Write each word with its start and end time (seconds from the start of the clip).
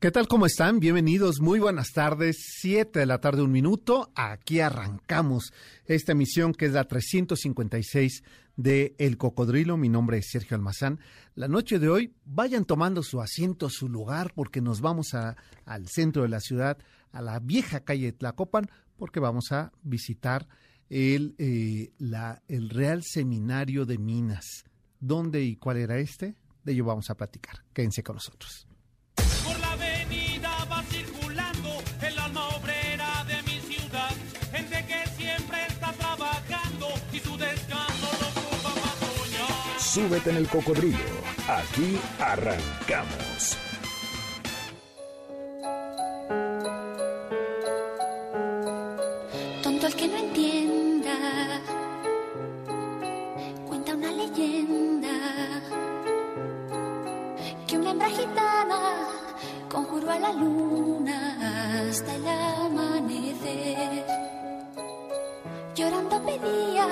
¿Qué 0.00 0.10
tal? 0.10 0.28
¿Cómo 0.28 0.46
están? 0.46 0.80
Bienvenidos, 0.80 1.42
muy 1.42 1.58
buenas 1.58 1.92
tardes. 1.92 2.38
Siete 2.58 3.00
de 3.00 3.04
la 3.04 3.20
tarde, 3.20 3.42
un 3.42 3.52
minuto. 3.52 4.10
Aquí 4.14 4.60
arrancamos 4.60 5.52
esta 5.84 6.12
emisión 6.12 6.54
que 6.54 6.64
es 6.64 6.72
la 6.72 6.84
356 6.84 8.22
de 8.56 8.94
El 8.96 9.18
Cocodrilo. 9.18 9.76
Mi 9.76 9.90
nombre 9.90 10.16
es 10.16 10.30
Sergio 10.30 10.54
Almazán. 10.54 11.00
La 11.34 11.48
noche 11.48 11.78
de 11.78 11.90
hoy, 11.90 12.14
vayan 12.24 12.64
tomando 12.64 13.02
su 13.02 13.20
asiento, 13.20 13.68
su 13.68 13.90
lugar, 13.90 14.32
porque 14.34 14.62
nos 14.62 14.80
vamos 14.80 15.12
a, 15.12 15.36
al 15.66 15.86
centro 15.86 16.22
de 16.22 16.30
la 16.30 16.40
ciudad, 16.40 16.78
a 17.12 17.20
la 17.20 17.38
vieja 17.38 17.80
calle 17.80 18.12
Tlacopan, 18.12 18.70
porque 18.96 19.20
vamos 19.20 19.52
a 19.52 19.70
visitar 19.82 20.48
el, 20.88 21.34
eh, 21.36 21.92
el 22.48 22.70
Real 22.70 23.02
Seminario 23.02 23.84
de 23.84 23.98
Minas. 23.98 24.64
¿Dónde 24.98 25.42
y 25.42 25.56
cuál 25.56 25.76
era 25.76 25.98
este? 25.98 26.36
De 26.64 26.72
ello 26.72 26.86
vamos 26.86 27.10
a 27.10 27.18
platicar. 27.18 27.66
Quédense 27.74 28.02
con 28.02 28.14
nosotros. 28.16 28.66
Súbete 39.92 40.30
en 40.30 40.36
el 40.36 40.48
cocodrilo. 40.48 40.98
Aquí 41.48 41.98
arrancamos. 42.20 43.58
Tonto 49.64 49.86
el 49.88 49.94
que 49.96 50.06
no 50.06 50.16
entienda, 50.16 51.16
cuenta 53.66 53.96
una 53.96 54.12
leyenda 54.12 55.10
que 57.66 57.76
una 57.76 57.90
hembra 57.90 58.10
gitana 58.10 58.78
conjuró 59.68 60.12
a 60.12 60.20
la 60.20 60.32
luna 60.34 61.88
hasta 61.88 62.14
el 62.14 62.28
amanecer. 62.28 64.06
Llorando 65.74 66.22
pedía 66.24 66.86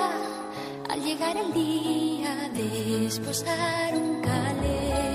al 0.89 1.03
llegar 1.03 1.37
el 1.37 1.53
día 1.53 2.49
de 2.53 3.05
esposar 3.05 3.95
un 3.95 4.21
calé. 4.21 5.08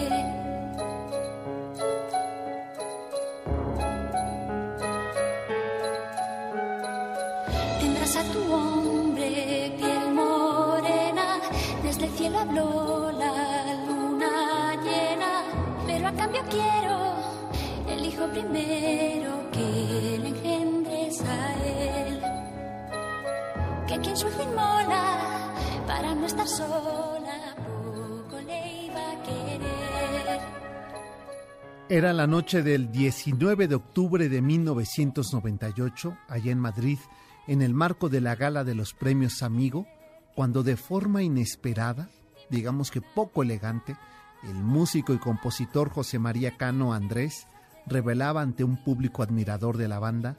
Era 31.90 32.14
la 32.14 32.26
noche 32.26 32.62
del 32.62 32.90
19 32.90 33.68
de 33.68 33.74
octubre 33.74 34.30
de 34.30 34.40
1998, 34.40 36.16
allá 36.28 36.50
en 36.50 36.58
Madrid, 36.58 36.98
en 37.46 37.60
el 37.60 37.74
marco 37.74 38.08
de 38.08 38.22
la 38.22 38.36
gala 38.36 38.64
de 38.64 38.74
los 38.74 38.94
premios 38.94 39.42
Amigo, 39.42 39.86
cuando 40.34 40.62
de 40.62 40.78
forma 40.78 41.22
inesperada, 41.22 42.08
digamos 42.48 42.90
que 42.90 43.02
poco 43.02 43.42
elegante, 43.42 43.98
el 44.44 44.54
músico 44.54 45.12
y 45.12 45.18
compositor 45.18 45.90
José 45.90 46.18
María 46.18 46.56
Cano 46.56 46.94
Andrés 46.94 47.46
revelaba 47.86 48.40
ante 48.40 48.64
un 48.64 48.82
público 48.82 49.22
admirador 49.22 49.76
de 49.76 49.88
la 49.88 49.98
banda 49.98 50.38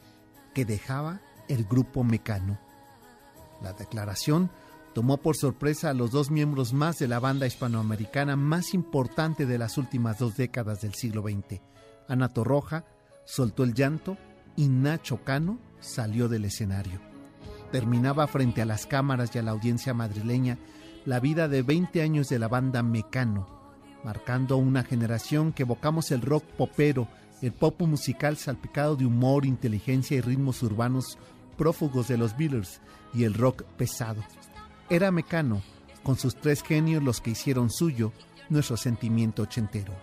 que 0.56 0.66
dejaba 0.66 1.22
el 1.48 1.66
grupo 1.66 2.04
Mecano. 2.04 2.60
La 3.62 3.74
declaración 3.74 4.50
tomó 4.96 5.18
por 5.18 5.36
sorpresa 5.36 5.90
a 5.90 5.94
los 5.94 6.12
dos 6.12 6.32
miembros 6.32 6.72
más 6.72 7.00
de 7.00 7.10
la 7.10 7.20
banda 7.20 7.46
hispanoamericana 7.46 8.38
más 8.38 8.74
importante 8.74 9.46
de 9.46 9.58
las 9.58 9.78
últimas 9.78 10.20
dos 10.20 10.38
décadas 10.38 10.80
del 10.80 10.94
siglo 10.94 11.22
XX. 11.22 11.60
Ana 12.08 12.30
Torroja 12.30 12.86
soltó 13.26 13.66
el 13.66 13.74
llanto 13.74 14.18
y 14.56 14.70
Nacho 14.70 15.22
Cano 15.26 15.60
salió 15.82 16.30
del 16.30 16.46
escenario. 16.46 17.02
Terminaba 17.74 18.26
frente 18.28 18.62
a 18.62 18.66
las 18.66 18.86
cámaras 18.86 19.36
y 19.36 19.40
a 19.40 19.44
la 19.44 19.52
audiencia 19.52 19.94
madrileña 19.94 20.58
la 21.04 21.20
vida 21.20 21.50
de 21.50 21.62
20 21.62 22.02
años 22.02 22.30
de 22.30 22.40
la 22.40 22.48
banda 22.48 22.82
Mecano, 22.82 23.50
marcando 24.06 24.56
una 24.56 24.84
generación 24.84 25.52
que 25.52 25.64
evocamos 25.64 26.10
el 26.12 26.22
rock 26.22 26.46
popero, 26.58 27.10
el 27.42 27.52
pop 27.52 27.82
musical 27.82 28.38
salpicado 28.38 28.96
de 28.96 29.06
humor, 29.06 29.46
inteligencia 29.46 30.16
y 30.16 30.22
ritmos 30.22 30.64
urbanos 30.64 31.18
prófugos 31.58 32.08
de 32.08 32.18
los 32.18 32.38
Beatles 32.38 32.80
y 33.14 33.26
el 33.26 33.34
rock 33.34 33.64
pesado. 33.76 34.24
Era 34.90 35.12
Mecano, 35.12 35.64
con 36.04 36.16
sus 36.16 36.36
tres 36.36 36.62
genios 36.62 37.02
los 37.02 37.20
que 37.20 37.32
hicieron 37.32 37.72
suyo 37.72 38.12
nuestro 38.50 38.78
sentimiento 38.78 39.42
ochentero. 39.42 39.94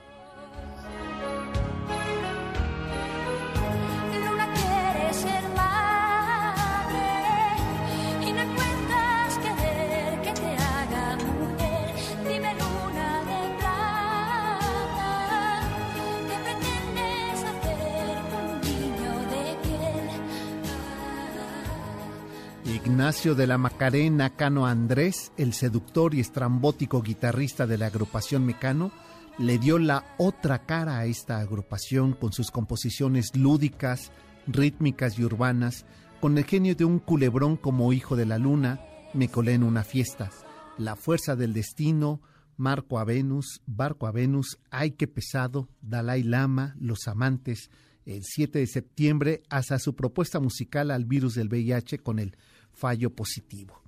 Ignacio 22.93 23.35
de 23.35 23.47
la 23.47 23.57
Macarena 23.57 24.37
Cano 24.37 24.67
Andrés, 24.67 25.33
el 25.39 25.55
seductor 25.55 26.15
y 26.15 26.21
estrambótico 26.21 27.01
guitarrista 27.01 27.67
de 27.67 27.79
la 27.79 27.87
agrupación 27.87 28.45
Mecano, 28.45 28.93
le 29.39 29.59
dio 29.59 29.79
la 29.79 30.05
otra 30.19 30.67
cara 30.67 30.99
a 30.99 31.07
esta 31.07 31.39
agrupación 31.39 32.13
con 32.13 32.35
sus 32.35 32.51
composiciones 32.51 33.35
lúdicas, 33.35 34.13
rítmicas 34.47 35.19
y 35.19 35.25
urbanas, 35.25 35.87
con 36.21 36.37
el 36.37 36.45
genio 36.45 36.75
de 36.75 36.85
un 36.85 36.99
culebrón 36.99 37.57
como 37.57 37.95
hijo 37.95 38.15
de 38.15 38.27
la 38.27 38.37
luna, 38.37 38.79
me 39.15 39.29
colé 39.29 39.55
en 39.55 39.63
una 39.63 39.85
fiesta, 39.85 40.31
la 40.77 40.95
fuerza 40.95 41.35
del 41.35 41.55
destino, 41.55 42.21
Marco 42.59 42.99
a 42.99 43.05
Venus, 43.05 43.63
Barco 43.65 44.07
a 44.07 44.13
Venus, 44.13 44.59
Ay 44.71 44.91
qué 44.91 45.09
pesado, 45.09 45.71
Dalai 45.81 46.25
Lama, 46.25 46.77
Los 46.79 47.09
Amantes, 47.09 47.71
el 48.05 48.23
7 48.23 48.59
de 48.59 48.67
septiembre 48.67 49.43
hasta 49.49 49.79
su 49.79 49.97
propuesta 49.97 50.41
musical 50.41 50.91
al 50.91 51.07
virus 51.07 51.35
del 51.35 51.49
VIH 51.49 52.01
con 52.01 52.19
el 52.19 52.37
fallo 52.73 53.15
positivo. 53.15 53.83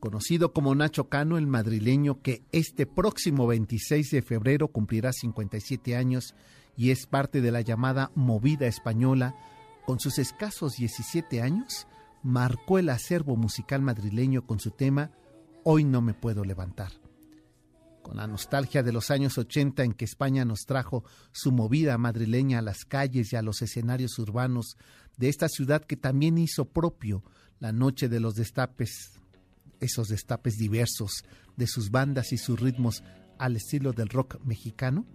Conocido 0.00 0.54
como 0.54 0.74
Nacho 0.74 1.08
Cano, 1.10 1.36
el 1.36 1.46
madrileño 1.46 2.22
que 2.22 2.42
este 2.52 2.86
próximo 2.86 3.46
26 3.46 4.10
de 4.10 4.22
febrero 4.22 4.68
cumplirá 4.68 5.12
57 5.12 5.94
años 5.94 6.34
y 6.74 6.90
es 6.90 7.06
parte 7.06 7.42
de 7.42 7.52
la 7.52 7.60
llamada 7.60 8.10
movida 8.14 8.66
española, 8.66 9.36
con 9.84 10.00
sus 10.00 10.18
escasos 10.18 10.76
17 10.76 11.42
años, 11.42 11.86
marcó 12.22 12.78
el 12.78 12.88
acervo 12.88 13.36
musical 13.36 13.82
madrileño 13.82 14.46
con 14.46 14.58
su 14.58 14.70
tema 14.70 15.10
Hoy 15.62 15.84
no 15.84 16.00
me 16.00 16.14
puedo 16.14 16.44
levantar. 16.44 16.92
Con 18.02 18.16
la 18.16 18.26
nostalgia 18.26 18.82
de 18.82 18.92
los 18.92 19.10
años 19.10 19.36
80 19.36 19.84
en 19.84 19.92
que 19.92 20.06
España 20.06 20.46
nos 20.46 20.60
trajo 20.60 21.04
su 21.32 21.52
movida 21.52 21.98
madrileña 21.98 22.60
a 22.60 22.62
las 22.62 22.86
calles 22.86 23.32
y 23.32 23.36
a 23.36 23.42
los 23.42 23.60
escenarios 23.60 24.18
urbanos 24.18 24.78
de 25.18 25.28
esta 25.28 25.48
ciudad 25.48 25.84
que 25.84 25.96
también 25.96 26.38
hizo 26.38 26.64
propio 26.64 27.22
la 27.60 27.72
noche 27.72 28.08
de 28.08 28.20
los 28.20 28.34
destapes, 28.34 29.20
esos 29.78 30.08
destapes 30.08 30.56
diversos 30.56 31.24
de 31.56 31.66
sus 31.66 31.90
bandas 31.90 32.32
y 32.32 32.38
sus 32.38 32.58
ritmos 32.58 33.04
al 33.38 33.56
estilo 33.56 33.92
del 33.92 34.08
rock 34.08 34.42
mexicano, 34.44 35.06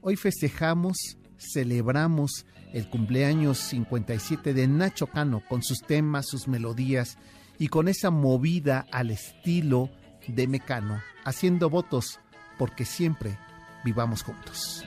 hoy 0.00 0.16
festejamos, 0.16 0.96
celebramos 1.36 2.46
el 2.72 2.88
cumpleaños 2.88 3.58
57 3.58 4.54
de 4.54 4.68
Nacho 4.68 5.06
Cano 5.06 5.42
con 5.48 5.62
sus 5.62 5.80
temas, 5.80 6.26
sus 6.28 6.46
melodías 6.46 7.18
y 7.58 7.68
con 7.68 7.88
esa 7.88 8.10
movida 8.10 8.86
al 8.90 9.10
estilo 9.10 9.90
de 10.26 10.46
Mecano, 10.46 11.00
haciendo 11.24 11.70
votos 11.70 12.20
porque 12.58 12.84
siempre 12.84 13.38
vivamos 13.84 14.22
juntos. 14.22 14.84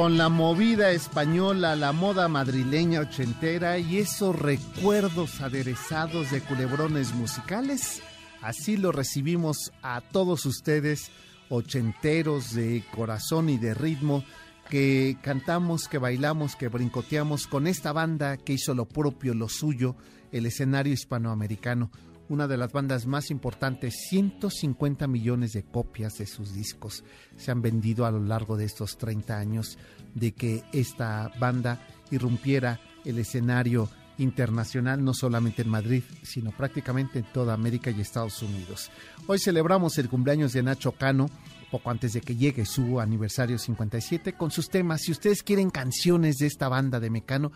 Con 0.00 0.16
la 0.16 0.30
movida 0.30 0.92
española, 0.92 1.76
la 1.76 1.92
moda 1.92 2.26
madrileña 2.26 3.00
ochentera 3.00 3.76
y 3.76 3.98
esos 3.98 4.34
recuerdos 4.34 5.42
aderezados 5.42 6.30
de 6.30 6.40
culebrones 6.40 7.12
musicales. 7.12 8.00
Así 8.40 8.78
lo 8.78 8.92
recibimos 8.92 9.72
a 9.82 10.00
todos 10.00 10.46
ustedes, 10.46 11.10
ochenteros 11.50 12.54
de 12.54 12.82
corazón 12.96 13.50
y 13.50 13.58
de 13.58 13.74
ritmo, 13.74 14.24
que 14.70 15.18
cantamos, 15.20 15.86
que 15.86 15.98
bailamos, 15.98 16.56
que 16.56 16.68
brincoteamos 16.68 17.46
con 17.46 17.66
esta 17.66 17.92
banda 17.92 18.38
que 18.38 18.54
hizo 18.54 18.72
lo 18.72 18.86
propio, 18.86 19.34
lo 19.34 19.50
suyo, 19.50 19.96
el 20.32 20.46
escenario 20.46 20.94
hispanoamericano 20.94 21.90
una 22.30 22.46
de 22.46 22.56
las 22.56 22.72
bandas 22.72 23.06
más 23.06 23.30
importantes, 23.32 24.06
150 24.08 25.08
millones 25.08 25.52
de 25.52 25.64
copias 25.64 26.16
de 26.18 26.26
sus 26.26 26.54
discos 26.54 27.02
se 27.36 27.50
han 27.50 27.60
vendido 27.60 28.06
a 28.06 28.12
lo 28.12 28.20
largo 28.20 28.56
de 28.56 28.64
estos 28.64 28.96
30 28.98 29.36
años 29.36 29.78
de 30.14 30.32
que 30.32 30.62
esta 30.72 31.32
banda 31.40 31.84
irrumpiera 32.12 32.80
el 33.04 33.18
escenario 33.18 33.90
internacional, 34.18 35.02
no 35.02 35.12
solamente 35.12 35.62
en 35.62 35.70
Madrid, 35.70 36.04
sino 36.22 36.52
prácticamente 36.52 37.18
en 37.18 37.24
toda 37.32 37.54
América 37.54 37.90
y 37.90 38.00
Estados 38.00 38.42
Unidos. 38.42 38.90
Hoy 39.26 39.38
celebramos 39.40 39.98
el 39.98 40.08
cumpleaños 40.08 40.52
de 40.52 40.62
Nacho 40.62 40.92
Cano, 40.92 41.28
poco 41.70 41.90
antes 41.90 42.12
de 42.12 42.20
que 42.20 42.36
llegue 42.36 42.64
su 42.64 43.00
aniversario 43.00 43.58
57, 43.58 44.34
con 44.34 44.50
sus 44.50 44.68
temas. 44.68 45.02
Si 45.02 45.10
ustedes 45.10 45.42
quieren 45.42 45.70
canciones 45.70 46.36
de 46.36 46.46
esta 46.46 46.68
banda 46.68 47.00
de 47.00 47.10
Mecano, 47.10 47.50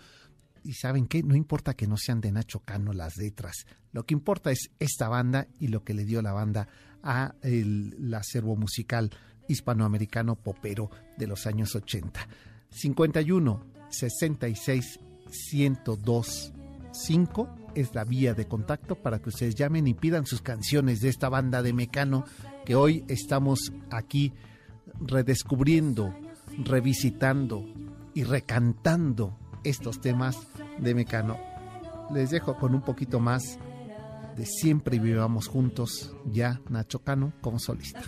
y 0.65 0.73
saben 0.73 1.07
qué, 1.07 1.23
no 1.23 1.37
importa 1.37 1.75
que 1.75 1.87
no 1.87 1.97
sean 1.97 2.21
de 2.21 2.33
Nacho 2.33 2.61
Cano 2.61 2.93
las 2.93 3.17
letras, 3.17 3.67
lo 3.93 4.05
que 4.05 4.15
importa 4.15 4.51
es 4.51 4.71
esta 4.81 5.09
banda 5.09 5.47
y 5.61 5.69
lo 5.69 5.85
que 5.85 5.95
le 5.95 6.05
dio 6.05 6.23
la 6.23 6.33
banda 6.33 6.67
a 7.03 7.35
el, 7.43 8.13
acervo 8.15 8.57
musical 8.57 9.11
hispanoamericano 9.47 10.37
popero 10.37 10.91
de 11.19 11.27
los 11.27 11.47
años 11.47 11.75
80. 11.77 12.27
51 12.71 13.67
66 13.91 15.01
102 15.31 16.53
5 16.93 17.57
es 17.75 17.95
la 17.95 18.05
vía 18.05 18.35
de 18.35 18.47
contacto 18.47 18.97
para 18.97 19.19
que 19.19 19.29
ustedes 19.29 19.55
llamen 19.55 19.87
y 19.87 19.95
pidan 19.95 20.27
sus 20.27 20.41
canciones 20.41 21.01
de 21.01 21.11
esta 21.11 21.29
banda 21.29 21.63
de 21.63 21.73
Mecano 21.73 22.25
que 22.65 22.75
hoy 22.75 23.05
estamos 23.09 23.73
aquí 23.91 24.33
redescubriendo, 25.01 26.15
revisitando 26.65 27.65
y 28.15 28.23
recantando 28.23 29.39
estos 29.65 30.01
temas 30.01 30.37
de 30.79 30.95
Mecano. 30.95 31.39
Les 32.13 32.31
dejo 32.31 32.57
con 32.57 32.75
un 32.75 32.83
poquito 32.83 33.21
más 33.21 33.59
de 34.37 34.47
Siempre 34.47 34.99
Vivamos 34.99 35.49
Juntos, 35.49 36.15
ya 36.27 36.61
Nacho 36.69 37.01
Cano 37.01 37.33
como 37.41 37.59
solista. 37.59 38.01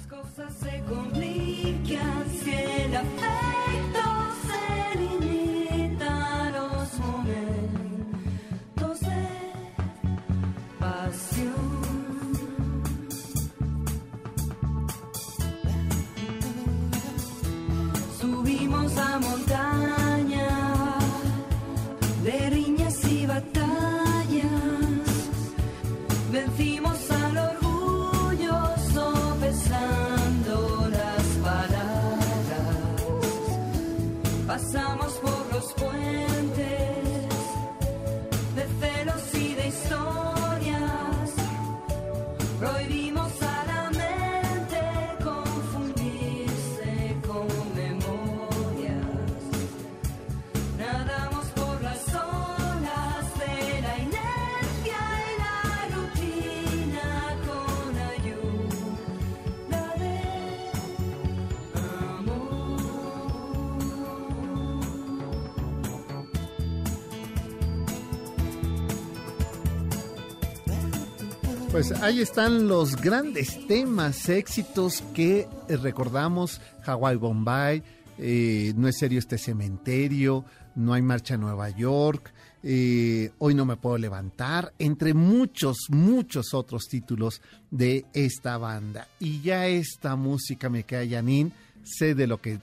Pues 71.76 71.92
ahí 71.92 72.23
están 72.23 72.68
los 72.68 72.97
grandes 72.97 73.66
temas, 73.66 74.30
éxitos 74.30 75.04
que 75.12 75.47
eh, 75.68 75.76
recordamos, 75.76 76.59
Hawaii 76.87 77.18
Bombay, 77.18 77.83
eh, 78.16 78.73
No 78.75 78.88
es 78.88 78.97
serio 78.97 79.18
este 79.18 79.37
cementerio, 79.37 80.47
No 80.75 80.95
hay 80.95 81.02
marcha 81.02 81.35
en 81.35 81.42
Nueva 81.42 81.68
York, 81.68 82.33
eh, 82.62 83.30
Hoy 83.37 83.54
no 83.54 83.66
me 83.66 83.76
puedo 83.76 83.99
levantar, 83.99 84.73
entre 84.78 85.12
muchos, 85.12 85.76
muchos 85.90 86.54
otros 86.54 86.88
títulos 86.88 87.42
de 87.71 88.06
esta 88.14 88.56
banda. 88.56 89.06
Y 89.21 89.42
ya 89.42 89.66
esta 89.66 90.16
música 90.16 90.71
me 90.71 90.85
cae, 90.85 91.11
Janine, 91.11 91.52
sé 91.85 92.14
de 92.14 92.26
lo 92.26 92.40
que 92.40 92.59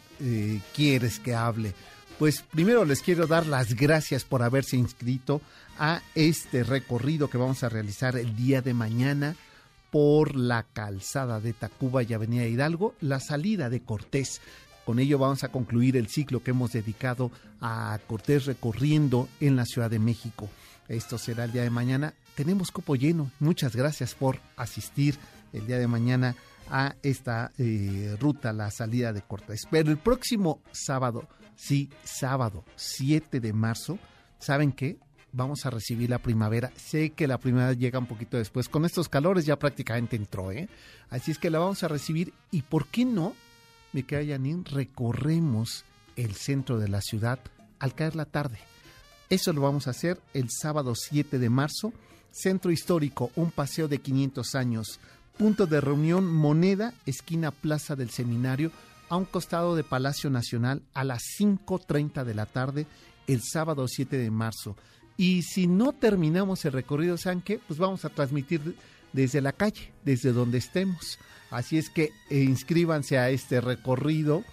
quieres 0.73 1.19
que 1.19 1.35
hable. 1.35 1.75
Pues 2.17 2.41
primero 2.41 2.83
les 2.83 3.01
quiero 3.01 3.27
dar 3.27 3.45
las 3.45 3.75
gracias 3.75 4.23
por 4.23 4.41
haberse 4.41 4.75
inscrito 4.75 5.39
a 5.79 6.01
este 6.15 6.63
recorrido 6.63 7.29
que 7.29 7.37
vamos 7.37 7.63
a 7.63 7.69
realizar 7.69 8.15
el 8.17 8.35
día 8.35 8.61
de 8.61 8.73
mañana 8.73 9.35
por 9.91 10.35
la 10.35 10.63
calzada 10.63 11.39
de 11.39 11.53
Tacuba 11.53 12.03
y 12.03 12.13
Avenida 12.13 12.45
Hidalgo, 12.45 12.95
la 12.99 13.19
salida 13.19 13.69
de 13.69 13.81
Cortés. 13.81 14.41
Con 14.85 14.99
ello 14.99 15.17
vamos 15.19 15.43
a 15.43 15.49
concluir 15.49 15.97
el 15.97 16.07
ciclo 16.07 16.43
que 16.43 16.51
hemos 16.51 16.73
dedicado 16.73 17.31
a 17.61 17.99
Cortés 18.07 18.45
recorriendo 18.45 19.29
en 19.39 19.55
la 19.55 19.65
Ciudad 19.65 19.89
de 19.89 19.99
México. 19.99 20.49
Esto 20.87 21.17
será 21.17 21.45
el 21.45 21.51
día 21.51 21.63
de 21.63 21.69
mañana. 21.69 22.13
Tenemos 22.35 22.71
copo 22.71 22.95
lleno. 22.95 23.31
Muchas 23.39 23.75
gracias 23.75 24.15
por 24.15 24.39
asistir 24.57 25.17
el 25.53 25.67
día 25.67 25.77
de 25.77 25.87
mañana 25.87 26.35
a 26.69 26.95
esta 27.03 27.51
eh, 27.57 28.17
ruta, 28.19 28.51
la 28.51 28.71
salida 28.71 29.13
de 29.13 29.21
Cortés. 29.21 29.61
Pero 29.69 29.91
el 29.91 29.97
próximo 29.97 30.61
sábado, 30.71 31.27
sí, 31.55 31.89
sábado 32.03 32.65
7 32.75 33.39
de 33.39 33.53
marzo, 33.53 33.99
¿saben 34.39 34.71
qué? 34.71 34.97
Vamos 35.33 35.65
a 35.65 35.69
recibir 35.69 36.09
la 36.09 36.19
primavera. 36.19 36.71
Sé 36.77 37.09
que 37.09 37.27
la 37.27 37.39
primavera 37.39 37.73
llega 37.73 37.99
un 37.99 38.05
poquito 38.05 38.37
después. 38.37 38.69
Con 38.69 38.85
estos 38.85 39.09
calores 39.09 39.45
ya 39.45 39.59
prácticamente 39.59 40.15
entró, 40.15 40.51
¿eh? 40.51 40.69
Así 41.09 41.31
es 41.31 41.37
que 41.37 41.49
la 41.49 41.59
vamos 41.59 41.83
a 41.83 41.89
recibir. 41.89 42.33
¿Y 42.51 42.61
por 42.61 42.87
qué 42.87 43.03
no, 43.03 43.33
me 43.91 44.03
queda 44.03 44.21
Yanin, 44.21 44.63
recorremos 44.63 45.83
el 46.15 46.35
centro 46.35 46.79
de 46.79 46.87
la 46.87 47.01
ciudad 47.01 47.39
al 47.79 47.95
caer 47.95 48.15
la 48.15 48.25
tarde? 48.25 48.59
Eso 49.29 49.51
lo 49.51 49.61
vamos 49.61 49.87
a 49.87 49.91
hacer 49.91 50.21
el 50.33 50.49
sábado 50.49 50.93
7 50.95 51.39
de 51.39 51.49
marzo. 51.49 51.91
Centro 52.31 52.71
histórico, 52.71 53.31
un 53.35 53.51
paseo 53.51 53.87
de 53.87 53.99
500 53.99 54.55
años. 54.55 54.99
Punto 55.37 55.65
de 55.65 55.81
reunión, 55.81 56.31
moneda, 56.31 56.93
esquina 57.05 57.51
Plaza 57.51 57.95
del 57.95 58.11
Seminario, 58.11 58.71
a 59.09 59.17
un 59.17 59.25
costado 59.25 59.75
de 59.75 59.83
Palacio 59.83 60.29
Nacional 60.29 60.83
a 60.93 61.03
las 61.03 61.23
5.30 61.39 62.23
de 62.23 62.33
la 62.35 62.45
tarde 62.45 62.87
el 63.27 63.41
sábado 63.41 63.87
7 63.87 64.17
de 64.17 64.31
marzo. 64.31 64.75
Y 65.17 65.43
si 65.43 65.67
no 65.67 65.93
terminamos 65.93 66.65
el 66.65 66.73
recorrido, 66.73 67.17
¿saben 67.17 67.41
qué? 67.41 67.59
Pues 67.59 67.79
vamos 67.79 68.03
a 68.05 68.09
transmitir 68.09 68.75
desde 69.11 69.41
la 69.41 69.51
calle, 69.51 69.91
desde 70.03 70.33
donde 70.33 70.57
estemos. 70.57 71.19
Así 71.51 71.77
es 71.77 71.89
que 71.89 72.11
eh, 72.29 72.39
inscríbanse 72.39 73.17
a 73.19 73.29
este 73.29 73.61
recorrido 73.61 74.43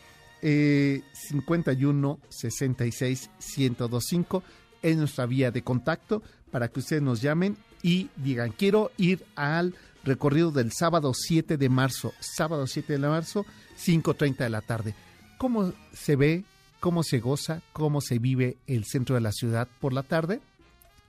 eh, 0.43 1.03
51 1.13 2.19
66 2.29 3.31
1025 3.57 4.43
es 4.83 4.97
nuestra 4.97 5.27
vía 5.27 5.51
de 5.51 5.63
contacto 5.63 6.23
para 6.51 6.69
que 6.69 6.81
ustedes 6.81 7.03
nos 7.03 7.21
llamen 7.21 7.57
y 7.83 8.09
digan 8.17 8.53
quiero 8.53 8.91
ir 8.97 9.25
al 9.37 9.75
recorrido 10.05 10.51
del 10.51 10.73
sábado 10.73 11.13
7 11.15 11.57
de 11.57 11.69
marzo, 11.69 12.13
sábado 12.21 12.67
7 12.67 12.95
de 12.95 12.99
marzo, 12.99 13.45
5.30 13.79 14.37
de 14.37 14.51
la 14.51 14.63
tarde. 14.63 14.95
¿Cómo 15.39 15.73
se 15.93 16.17
ve, 16.17 16.45
cómo 16.81 17.03
se 17.03 17.21
goza, 17.21 17.63
cómo 17.73 18.01
se 18.01 18.19
vive 18.19 18.57
el 18.67 18.85
centro 18.85 19.15
de 19.15 19.21
la 19.21 19.33
ciudad 19.33 19.69
por 19.81 19.93
la 19.93 20.03
tarde? 20.03 20.41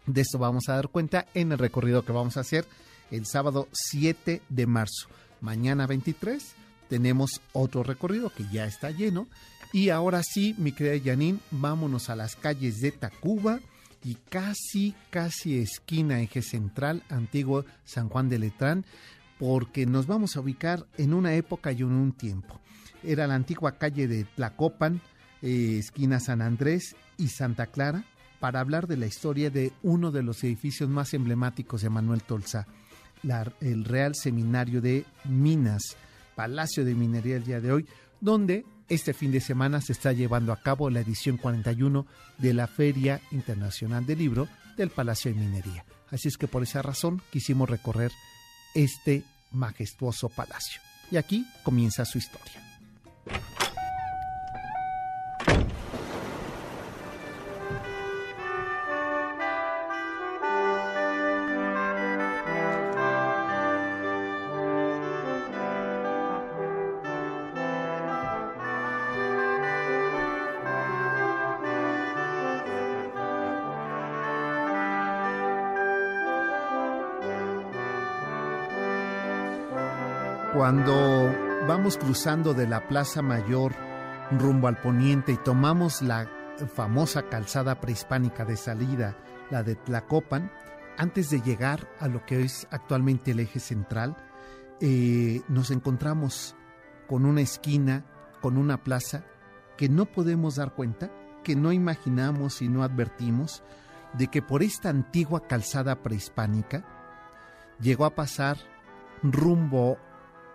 De 0.06 0.22
esto 0.22 0.40
vamos 0.40 0.68
a 0.68 0.76
dar 0.76 0.90
cuenta 0.90 1.28
en 1.34 1.52
el 1.52 1.58
recorrido 1.58 2.04
que 2.04 2.12
vamos 2.12 2.38
a 2.38 2.42
hacer 2.42 2.66
el 3.12 3.26
sábado 3.26 3.68
7 3.72 4.42
de 4.50 4.68
marzo. 4.68 5.08
Mañana 5.42 5.88
23 5.88 6.54
tenemos 6.90 7.42
otro 7.54 7.84
recorrido 7.84 8.30
que 8.30 8.46
ya 8.52 8.66
está 8.66 8.92
lleno. 8.92 9.28
Y 9.74 9.90
ahora 9.90 10.22
sí, 10.24 10.56
mi 10.58 10.72
querida 10.72 11.12
Janine, 11.12 11.40
vámonos 11.52 12.10
a 12.10 12.16
las 12.16 12.36
calles 12.36 12.82
de 12.82 12.92
Tacuba 12.92 13.60
y 14.04 14.16
casi, 14.16 14.96
casi 15.10 15.60
esquina 15.60 16.22
eje 16.22 16.42
central, 16.42 17.04
antiguo 17.10 17.66
San 17.86 18.10
Juan 18.10 18.28
de 18.28 18.40
Letrán, 18.40 18.86
porque 19.40 19.86
nos 19.86 20.08
vamos 20.08 20.36
a 20.36 20.42
ubicar 20.42 20.86
en 20.98 21.14
una 21.14 21.36
época 21.36 21.72
y 21.72 21.82
en 21.82 21.94
un 21.94 22.12
tiempo. 22.12 22.60
Era 23.04 23.28
la 23.28 23.36
antigua 23.36 23.78
calle 23.78 24.08
de 24.08 24.26
Tlacopan, 24.26 25.02
eh, 25.42 25.78
esquina 25.80 26.20
San 26.20 26.42
Andrés 26.42 26.96
y 27.18 27.30
Santa 27.30 27.68
Clara, 27.68 28.04
para 28.42 28.60
hablar 28.60 28.88
de 28.88 28.98
la 28.98 29.06
historia 29.06 29.52
de 29.52 29.72
uno 29.84 30.12
de 30.12 30.24
los 30.24 30.44
edificios 30.44 30.90
más 30.90 31.14
emblemáticos 31.14 31.84
de 31.84 31.92
Manuel 31.92 32.24
Tolsa, 32.24 32.66
el 33.62 33.86
Real 33.86 34.16
Seminario 34.16 34.82
de 34.82 35.06
Minas, 35.26 35.96
Palacio 36.36 36.84
de 36.84 36.96
Minería 36.96 37.36
el 37.36 37.44
día 37.44 37.62
de 37.62 37.72
hoy, 37.72 37.86
donde 38.20 38.66
este 38.90 39.14
fin 39.14 39.32
de 39.32 39.42
semana 39.42 39.80
se 39.80 39.94
está 39.94 40.12
llevando 40.12 40.52
a 40.52 40.58
cabo 40.58 40.90
la 40.90 41.02
edición 41.02 41.38
41 41.38 42.08
de 42.40 42.54
la 42.56 42.66
Feria 42.66 43.22
Internacional 43.30 44.08
del 44.08 44.18
Libro 44.18 44.48
del 44.76 44.90
Palacio 44.90 45.32
de 45.32 45.40
Minería. 45.40 45.86
Así 46.10 46.28
es 46.28 46.38
que 46.38 46.48
por 46.48 46.64
esa 46.64 46.82
razón 46.82 47.22
quisimos 47.32 47.70
recorrer 47.70 48.12
este 48.74 49.24
majestuoso 49.52 50.30
palacio. 50.30 50.82
Y 51.12 51.18
aquí 51.18 51.46
comienza 51.64 52.06
su 52.06 52.18
historia. 52.18 52.60
Cuando 80.62 81.34
vamos 81.68 81.98
cruzando 81.98 82.54
de 82.54 82.68
la 82.68 82.88
Plaza 82.88 83.24
Mayor 83.24 83.74
rumbo 84.30 84.68
al 84.68 84.80
poniente 84.80 85.32
y 85.32 85.38
tomamos 85.38 86.04
la 86.04 86.30
famosa 86.76 87.24
calzada 87.30 87.82
prehispánica 87.82 88.46
de 88.46 88.56
salida, 88.58 89.18
la 89.50 89.64
de 89.64 89.74
Tlacopan, 89.74 90.52
antes 91.00 91.32
de 91.32 91.42
llegar 91.42 91.90
a 92.00 92.08
lo 92.08 92.24
que 92.28 92.44
es 92.44 92.68
actualmente 92.70 93.32
el 93.32 93.40
eje 93.40 93.60
central, 93.60 94.16
eh, 94.82 95.42
nos 95.48 95.72
encontramos 95.72 96.56
con 97.08 97.26
una 97.26 97.42
esquina, 97.42 98.06
con 98.40 98.56
una 98.56 98.84
plaza 98.84 99.24
que 99.78 99.90
no 99.90 100.06
podemos 100.06 100.58
dar 100.58 100.76
cuenta, 100.76 101.10
que 101.44 101.56
no 101.56 101.72
imaginamos 101.72 102.62
y 102.62 102.70
no 102.70 102.84
advertimos 102.84 103.64
de 104.14 104.28
que 104.28 104.44
por 104.44 104.62
esta 104.62 104.90
antigua 104.90 105.48
calzada 105.48 106.04
prehispánica 106.04 106.86
llegó 107.80 108.06
a 108.06 108.14
pasar 108.14 108.58
rumbo 109.24 109.98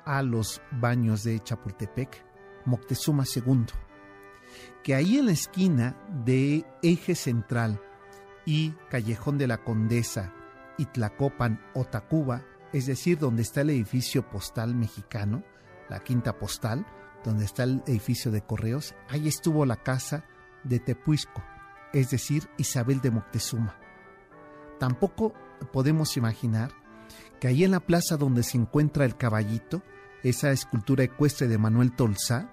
a 0.06 0.22
los 0.22 0.62
baños 0.70 1.24
de 1.24 1.38
Chapultepec, 1.40 2.24
Moctezuma 2.64 3.24
II, 3.24 3.66
que 4.82 4.94
ahí 4.94 5.18
en 5.18 5.26
la 5.26 5.32
esquina 5.32 5.96
de 6.24 6.64
Eje 6.82 7.14
Central 7.14 7.80
y 8.46 8.70
Callejón 8.88 9.36
de 9.36 9.48
la 9.48 9.62
Condesa 9.62 10.32
y 10.78 10.86
Tlacopan 10.86 11.60
o 11.74 11.84
Tacuba, 11.84 12.44
es 12.72 12.86
decir, 12.86 13.18
donde 13.18 13.42
está 13.42 13.62
el 13.62 13.70
edificio 13.70 14.28
postal 14.30 14.74
mexicano, 14.74 15.42
la 15.88 16.00
quinta 16.00 16.38
postal, 16.38 16.86
donde 17.24 17.44
está 17.44 17.64
el 17.64 17.82
edificio 17.86 18.30
de 18.30 18.42
correos, 18.42 18.94
ahí 19.08 19.28
estuvo 19.28 19.66
la 19.66 19.76
casa 19.76 20.24
de 20.62 20.78
Tepuisco, 20.78 21.42
es 21.92 22.10
decir, 22.10 22.48
Isabel 22.56 23.00
de 23.00 23.10
Moctezuma. 23.10 23.76
Tampoco 24.78 25.32
podemos 25.72 26.16
imaginar 26.16 26.70
que 27.40 27.48
ahí 27.48 27.64
en 27.64 27.72
la 27.72 27.80
plaza 27.80 28.16
donde 28.16 28.42
se 28.42 28.58
encuentra 28.58 29.04
el 29.04 29.16
caballito, 29.16 29.82
esa 30.28 30.50
escultura 30.50 31.04
ecuestre 31.04 31.46
de 31.46 31.56
Manuel 31.56 31.92
Tolsá, 31.92 32.50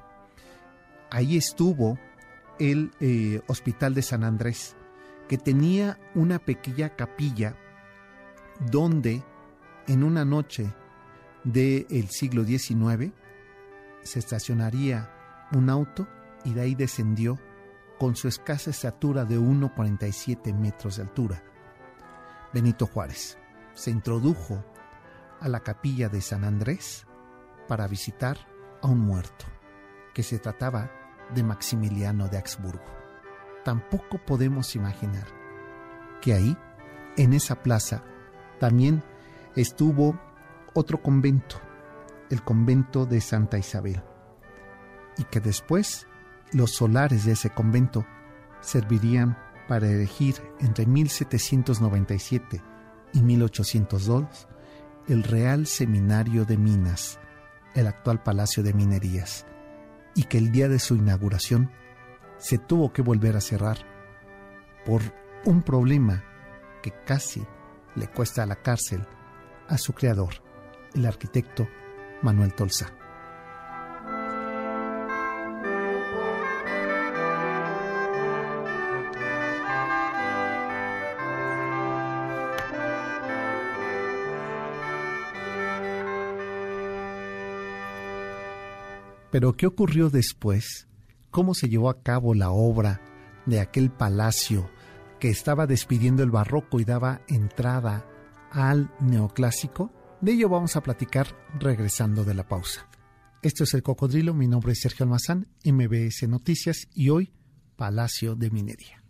ahí 1.09 1.37
estuvo 1.37 1.97
el 2.59 2.91
eh, 2.99 3.41
Hospital 3.47 3.95
de 3.95 4.03
San 4.03 4.23
Andrés, 4.23 4.75
que 5.27 5.39
tenía 5.39 5.99
una 6.13 6.37
pequeña 6.37 6.89
capilla 6.95 7.55
donde 8.71 9.23
en 9.87 10.03
una 10.03 10.23
noche 10.23 10.71
del 11.43 12.09
siglo 12.09 12.43
XIX 12.43 13.11
se 14.03 14.19
estacionaría 14.19 15.11
un 15.51 15.69
auto 15.69 16.07
y 16.45 16.53
de 16.53 16.61
ahí 16.61 16.75
descendió 16.75 17.39
con 17.97 18.15
su 18.15 18.27
escasa 18.27 18.69
estatura 18.69 19.25
de 19.25 19.39
1,47 19.39 20.53
metros 20.53 20.97
de 20.97 21.03
altura. 21.03 21.43
Benito 22.53 22.85
Juárez 22.85 23.37
se 23.73 23.89
introdujo 23.89 24.63
a 25.39 25.49
la 25.49 25.61
capilla 25.61 26.07
de 26.07 26.21
San 26.21 26.43
Andrés 26.43 27.07
para 27.67 27.87
visitar 27.87 28.37
a 28.81 28.87
un 28.87 28.99
muerto, 28.99 29.45
que 30.13 30.23
se 30.23 30.39
trataba 30.39 30.91
de 31.33 31.43
Maximiliano 31.43 32.27
de 32.27 32.37
Habsburgo. 32.37 32.83
Tampoco 33.63 34.17
podemos 34.25 34.75
imaginar 34.75 35.25
que 36.21 36.33
ahí, 36.33 36.57
en 37.17 37.33
esa 37.33 37.61
plaza, 37.61 38.03
también 38.59 39.03
estuvo 39.55 40.19
otro 40.73 41.01
convento, 41.01 41.57
el 42.29 42.43
convento 42.43 43.05
de 43.05 43.21
Santa 43.21 43.57
Isabel, 43.57 44.01
y 45.17 45.23
que 45.25 45.39
después 45.39 46.07
los 46.51 46.71
solares 46.71 47.25
de 47.25 47.33
ese 47.33 47.49
convento 47.49 48.05
servirían 48.61 49.37
para 49.67 49.89
elegir 49.89 50.35
entre 50.59 50.85
1797 50.85 52.61
y 53.13 53.21
1802 53.21 54.47
el 55.07 55.23
Real 55.23 55.67
Seminario 55.67 56.45
de 56.45 56.57
Minas, 56.57 57.19
el 57.75 57.87
actual 57.87 58.21
Palacio 58.21 58.63
de 58.63 58.73
Minerías, 58.73 59.45
y 60.15 60.23
que 60.23 60.37
el 60.37 60.51
día 60.51 60.69
de 60.69 60.79
su 60.79 60.95
inauguración 60.95 61.71
se 62.37 62.57
tuvo 62.57 62.93
que 62.93 63.01
volver 63.01 63.35
a 63.35 63.41
cerrar 63.41 63.77
por 64.85 65.01
un 65.45 65.61
problema 65.61 66.23
que 66.81 66.91
casi 67.05 67.45
le 67.95 68.07
cuesta 68.07 68.43
a 68.43 68.45
la 68.45 68.55
cárcel 68.55 69.05
a 69.67 69.77
su 69.77 69.93
creador, 69.93 70.33
el 70.93 71.05
arquitecto 71.05 71.67
Manuel 72.21 72.53
Tolsá. 72.53 73.02
Pero 89.33 89.57
¿qué 89.57 89.65
ocurrió 89.65 90.11
después? 90.11 90.87
¿Cómo 91.31 91.55
se 91.55 91.67
llevó 91.67 91.89
a 91.89 92.03
cabo 92.03 92.35
la 92.35 92.51
obra 92.51 93.01
de 93.47 93.61
aquel 93.61 93.89
palacio 93.89 94.69
que 95.19 95.31
estaba 95.31 95.65
despidiendo 95.65 96.21
el 96.21 96.29
barroco 96.29 96.79
y 96.79 96.85
daba 96.85 97.21
entrada 97.27 98.05
al 98.51 98.93
neoclásico? 98.99 99.91
De 100.21 100.33
ello 100.33 100.49
vamos 100.49 100.75
a 100.75 100.83
platicar 100.83 101.35
regresando 101.59 102.23
de 102.23 102.35
la 102.35 102.47
pausa. 102.47 102.87
Esto 103.41 103.63
es 103.63 103.73
El 103.73 103.81
Cocodrilo, 103.81 104.35
mi 104.35 104.47
nombre 104.47 104.73
es 104.73 104.81
Sergio 104.81 105.05
Almazán, 105.05 105.47
MBS 105.65 106.27
Noticias 106.29 106.87
y 106.93 107.09
hoy 107.09 107.33
Palacio 107.75 108.35
de 108.35 108.51
Minería. 108.51 109.02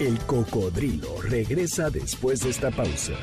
El 0.00 0.16
cocodrilo 0.26 1.20
regresa 1.22 1.90
después 1.90 2.38
de 2.44 2.50
esta 2.50 2.70
pausa. 2.70 3.14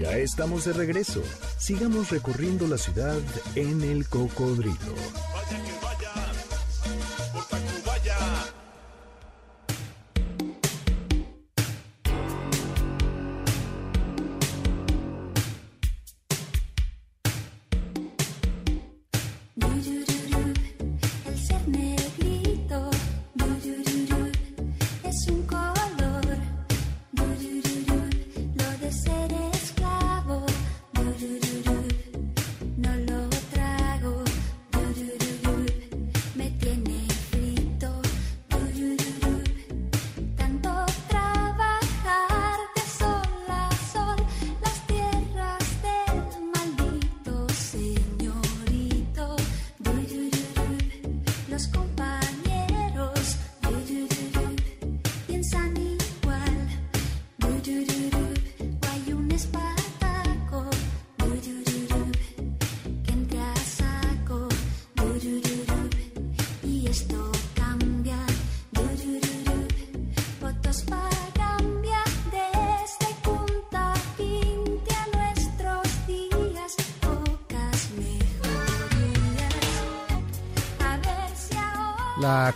Ya 0.00 0.16
estamos 0.16 0.64
de 0.64 0.72
regreso. 0.72 1.22
Sigamos 1.58 2.08
recorriendo 2.10 2.66
la 2.66 2.78
ciudad 2.78 3.20
en 3.54 3.82
el 3.82 4.08
cocodrilo. 4.08 4.94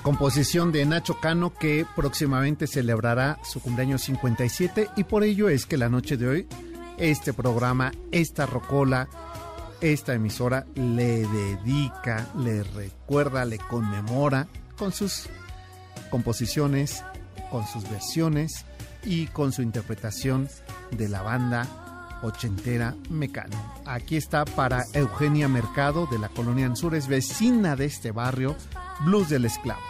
Composición 0.06 0.70
de 0.70 0.86
Nacho 0.86 1.18
Cano 1.18 1.52
que 1.52 1.84
próximamente 1.96 2.68
celebrará 2.68 3.40
su 3.42 3.60
cumpleaños 3.60 4.02
57 4.02 4.90
y 4.94 5.02
por 5.02 5.24
ello 5.24 5.48
es 5.48 5.66
que 5.66 5.76
la 5.76 5.88
noche 5.88 6.16
de 6.16 6.28
hoy 6.28 6.48
este 6.96 7.32
programa, 7.32 7.90
esta 8.12 8.46
rocola, 8.46 9.08
esta 9.80 10.14
emisora 10.14 10.64
le 10.76 11.26
dedica, 11.26 12.28
le 12.38 12.62
recuerda, 12.62 13.44
le 13.44 13.58
conmemora 13.58 14.46
con 14.78 14.92
sus 14.92 15.28
composiciones, 16.08 17.02
con 17.50 17.66
sus 17.66 17.90
versiones 17.90 18.64
y 19.04 19.26
con 19.26 19.50
su 19.50 19.60
interpretación 19.60 20.48
de 20.92 21.08
la 21.08 21.22
banda 21.22 21.66
ochentera 22.22 22.94
Mecano. 23.10 23.56
Aquí 23.84 24.16
está 24.16 24.44
para 24.44 24.84
Eugenia 24.92 25.48
Mercado 25.48 26.06
de 26.06 26.20
la 26.20 26.28
Colonia 26.28 26.66
Anzures, 26.66 27.08
vecina 27.08 27.74
de 27.74 27.86
este 27.86 28.12
barrio, 28.12 28.54
Blues 29.00 29.28
del 29.28 29.44
Esclavo. 29.44 29.80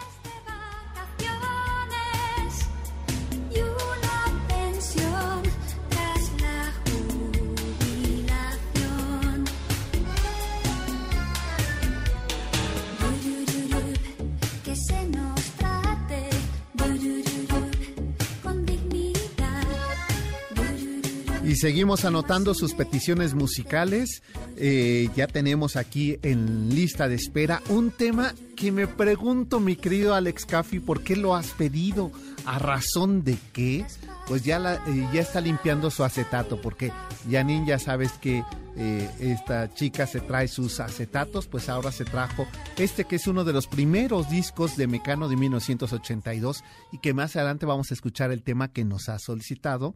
Y 21.47 21.55
seguimos 21.55 22.03
anotando 22.03 22.53
sus 22.53 22.73
peticiones 22.73 23.33
musicales. 23.33 24.21
Eh, 24.59 25.09
ya 25.15 25.27
tenemos 25.27 25.75
aquí 25.75 26.17
en 26.23 26.73
lista 26.73 27.07
de 27.07 27.15
espera 27.15 27.61
un 27.69 27.91
tema 27.91 28.33
que 28.55 28.71
me 28.71 28.87
pregunto, 28.87 29.59
mi 29.59 29.75
querido 29.75 30.15
Alex 30.15 30.45
Caffi, 30.47 30.79
¿por 30.79 31.03
qué 31.03 31.15
lo 31.15 31.35
has 31.35 31.51
pedido? 31.51 32.11
¿A 32.45 32.57
razón 32.57 33.23
de 33.23 33.37
qué? 33.53 33.85
Pues 34.27 34.43
ya, 34.43 34.81
eh, 34.87 35.07
ya 35.13 35.21
está 35.21 35.41
limpiando 35.41 35.91
su 35.91 36.03
acetato, 36.03 36.59
porque 36.59 36.91
Janine 37.29 37.67
ya 37.67 37.77
sabes 37.77 38.13
que 38.13 38.43
eh, 38.75 39.09
esta 39.19 39.73
chica 39.73 40.05
se 40.05 40.21
trae 40.21 40.47
sus 40.47 40.79
acetatos, 40.79 41.47
pues 41.47 41.67
ahora 41.67 41.91
se 41.91 42.05
trajo 42.05 42.47
este 42.77 43.05
que 43.05 43.15
es 43.15 43.25
uno 43.25 43.43
de 43.43 43.51
los 43.51 43.67
primeros 43.67 44.29
discos 44.29 44.77
de 44.77 44.85
Mecano 44.85 45.29
de 45.29 45.35
1982 45.35 46.63
y 46.91 46.99
que 46.99 47.13
más 47.13 47.35
adelante 47.35 47.65
vamos 47.65 47.89
a 47.89 47.93
escuchar 47.95 48.31
el 48.31 48.43
tema 48.43 48.71
que 48.71 48.85
nos 48.85 49.09
ha 49.09 49.17
solicitado. 49.17 49.95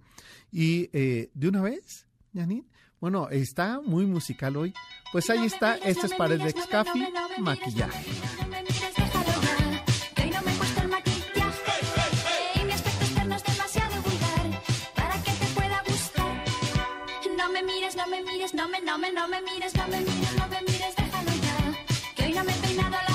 Y 0.52 0.90
eh, 0.94 1.30
de 1.34 1.48
una 1.48 1.62
vez, 1.62 2.08
Janine, 2.34 2.66
bueno, 3.02 3.28
está 3.30 3.82
muy 3.84 4.06
musical 4.06 4.56
hoy. 4.56 4.74
Pues 5.12 5.30
ahí 5.30 5.46
está, 5.46 5.76
este 5.76 6.06
es 6.06 6.14
para 6.14 6.36
el 6.36 6.42
ex 6.42 6.68
Caffi, 6.68 7.06
maquillaje. 7.40 8.06
No 8.38 8.48
me 8.48 8.62
no 8.62 8.78
me. 9.98 11.02
No 17.38 17.50
me 17.50 17.64
mires, 17.64 17.96
no 17.96 18.08
me 18.08 18.22
mires, 18.22 18.54
no 18.54 18.68
me, 18.68 19.42
mires, 19.42 19.74
no 19.76 19.88
me 19.88 20.00
mires, 20.02 20.36
no 20.38 20.48
me 20.48 20.62
mires, 20.62 20.96
déjalo 20.96 21.32
ya, 21.42 22.14
que 22.16 22.24
hoy 22.26 22.34
no 22.34 22.44
me 22.44 22.54
he 22.54 22.56
peinado 22.58 22.92
la 22.92 23.11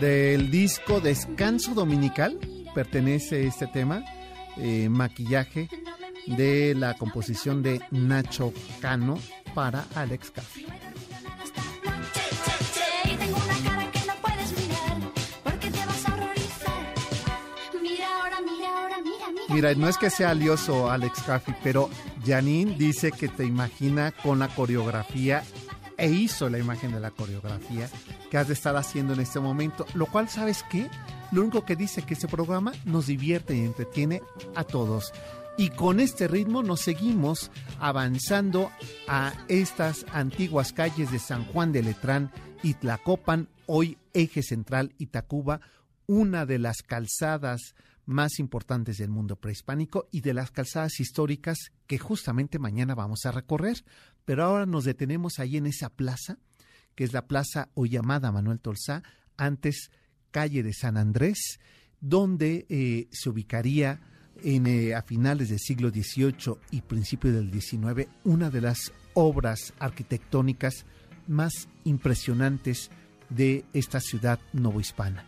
Del 0.00 0.50
disco 0.50 1.00
Descanso 1.00 1.74
Dominical 1.74 2.38
pertenece 2.72 3.46
este 3.48 3.66
tema, 3.66 4.04
eh, 4.56 4.88
maquillaje, 4.88 5.68
de 6.26 6.74
la 6.76 6.94
composición 6.94 7.64
de 7.64 7.80
Nacho 7.90 8.52
Cano 8.80 9.18
para 9.54 9.86
Alex 9.96 10.30
Caffi. 10.30 10.66
Y 13.04 13.16
tengo 13.16 13.36
una 13.36 13.70
cara 13.70 13.90
que 13.90 13.98
no 14.06 14.14
puedes 14.22 14.52
mirar 14.52 14.98
porque 15.42 15.70
te 15.70 15.86
vas 15.86 16.08
a 16.08 16.14
horrorizar. 16.14 16.84
Mira 19.48 19.74
no 19.74 19.88
es 19.88 19.96
que 19.96 20.10
sea 20.10 20.32
lioso 20.34 20.90
Alex 20.90 21.22
Caffi, 21.22 21.54
pero 21.64 21.90
Janine 22.24 22.76
dice 22.76 23.10
que 23.10 23.26
te 23.26 23.44
imagina 23.44 24.12
con 24.12 24.38
la 24.38 24.48
coreografía 24.48 25.42
e 25.96 26.08
hizo 26.08 26.48
la 26.48 26.58
imagen 26.58 26.92
de 26.92 27.00
la 27.00 27.10
coreografía 27.10 27.88
que 28.30 28.38
has 28.38 28.48
de 28.48 28.54
estar 28.54 28.76
haciendo 28.76 29.14
en 29.14 29.20
este 29.20 29.40
momento, 29.40 29.86
lo 29.94 30.06
cual, 30.06 30.28
¿sabes 30.28 30.64
qué? 30.70 30.88
Lo 31.32 31.42
único 31.42 31.64
que 31.64 31.76
dice 31.76 32.02
que 32.02 32.14
este 32.14 32.28
programa 32.28 32.72
nos 32.84 33.06
divierte 33.06 33.56
y 33.56 33.60
entretiene 33.60 34.22
a 34.54 34.64
todos. 34.64 35.12
Y 35.56 35.70
con 35.70 35.98
este 35.98 36.28
ritmo 36.28 36.62
nos 36.62 36.80
seguimos 36.80 37.50
avanzando 37.80 38.70
a 39.08 39.32
estas 39.48 40.06
antiguas 40.12 40.72
calles 40.72 41.10
de 41.10 41.18
San 41.18 41.44
Juan 41.46 41.72
de 41.72 41.82
Letrán 41.82 42.30
y 42.62 42.74
Tlacopan, 42.74 43.48
hoy 43.66 43.98
eje 44.14 44.42
central 44.42 44.94
y 44.98 45.06
Tacuba, 45.06 45.60
una 46.06 46.46
de 46.46 46.58
las 46.58 46.82
calzadas 46.82 47.74
más 48.06 48.38
importantes 48.38 48.96
del 48.96 49.10
mundo 49.10 49.36
prehispánico 49.36 50.08
y 50.10 50.22
de 50.22 50.32
las 50.32 50.50
calzadas 50.50 50.98
históricas 50.98 51.58
que 51.86 51.98
justamente 51.98 52.58
mañana 52.58 52.94
vamos 52.94 53.26
a 53.26 53.32
recorrer. 53.32 53.84
Pero 54.24 54.44
ahora 54.44 54.64
nos 54.64 54.84
detenemos 54.84 55.38
ahí 55.38 55.56
en 55.56 55.66
esa 55.66 55.90
plaza, 55.90 56.38
que 56.98 57.04
es 57.04 57.12
la 57.12 57.28
plaza 57.28 57.68
hoy 57.74 57.90
llamada 57.90 58.32
Manuel 58.32 58.58
Tolsá, 58.58 59.04
antes 59.36 59.92
calle 60.32 60.64
de 60.64 60.72
San 60.72 60.96
Andrés, 60.96 61.60
donde 62.00 62.66
eh, 62.68 63.06
se 63.12 63.30
ubicaría 63.30 64.00
en, 64.42 64.66
eh, 64.66 64.96
a 64.96 65.02
finales 65.02 65.48
del 65.48 65.60
siglo 65.60 65.90
XVIII 65.90 66.56
y 66.72 66.80
principios 66.80 67.34
del 67.34 67.52
XIX 67.52 68.08
una 68.24 68.50
de 68.50 68.62
las 68.62 68.92
obras 69.14 69.74
arquitectónicas 69.78 70.86
más 71.28 71.68
impresionantes 71.84 72.90
de 73.30 73.64
esta 73.72 74.00
ciudad 74.00 74.40
novohispana 74.52 75.24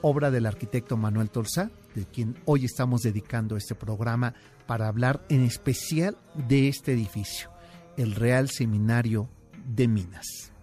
obra 0.00 0.30
del 0.30 0.46
arquitecto 0.46 0.96
Manuel 0.96 1.28
Tolsá, 1.28 1.70
de 1.94 2.06
quien 2.06 2.34
hoy 2.46 2.64
estamos 2.64 3.02
dedicando 3.02 3.58
este 3.58 3.74
programa 3.74 4.32
para 4.66 4.88
hablar 4.88 5.22
en 5.28 5.42
especial 5.42 6.16
de 6.48 6.68
este 6.68 6.92
edificio, 6.92 7.50
el 7.98 8.14
Real 8.14 8.48
Seminario 8.48 9.28
de 9.66 9.86
Minas. 9.86 10.53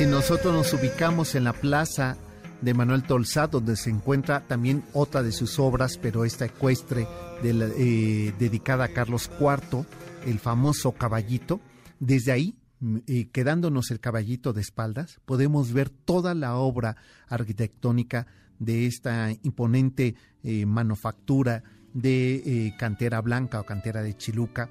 Si 0.00 0.06
nosotros 0.06 0.54
nos 0.54 0.72
ubicamos 0.72 1.34
en 1.34 1.44
la 1.44 1.52
plaza 1.52 2.16
de 2.62 2.72
Manuel 2.72 3.02
Tolsá, 3.02 3.48
donde 3.48 3.76
se 3.76 3.90
encuentra 3.90 4.40
también 4.40 4.82
otra 4.94 5.22
de 5.22 5.30
sus 5.30 5.58
obras, 5.58 5.98
pero 5.98 6.24
esta 6.24 6.46
ecuestre 6.46 7.06
de 7.42 7.52
la- 7.52 7.68
eh, 7.76 8.32
dedicada 8.38 8.84
a 8.84 8.88
Carlos 8.94 9.30
IV, 9.38 9.84
el 10.24 10.38
famoso 10.38 10.92
caballito, 10.92 11.60
desde 11.98 12.32
ahí, 12.32 12.56
mm, 12.80 12.96
eh, 13.08 13.28
quedándonos 13.30 13.90
el 13.90 14.00
caballito 14.00 14.54
de 14.54 14.62
espaldas, 14.62 15.20
podemos 15.26 15.74
ver 15.74 15.90
toda 15.90 16.32
la 16.34 16.56
obra 16.56 16.96
arquitectónica 17.28 18.26
de 18.58 18.86
esta 18.86 19.30
imponente 19.42 20.14
eh, 20.42 20.64
manufactura 20.64 21.62
de 21.92 22.36
eh, 22.36 22.74
cantera 22.78 23.20
blanca 23.20 23.60
o 23.60 23.66
cantera 23.66 24.02
de 24.02 24.16
Chiluca, 24.16 24.70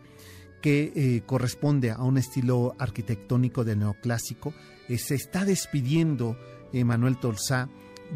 que 0.61 0.91
eh, 0.95 1.21
corresponde 1.25 1.91
a 1.91 2.03
un 2.03 2.17
estilo 2.17 2.75
arquitectónico 2.77 3.63
del 3.63 3.79
neoclásico. 3.79 4.53
Eh, 4.87 4.97
se 4.97 5.15
está 5.15 5.45
despidiendo 5.45 6.37
eh, 6.73 6.83
Manuel 6.83 7.17
Tolsá 7.17 7.69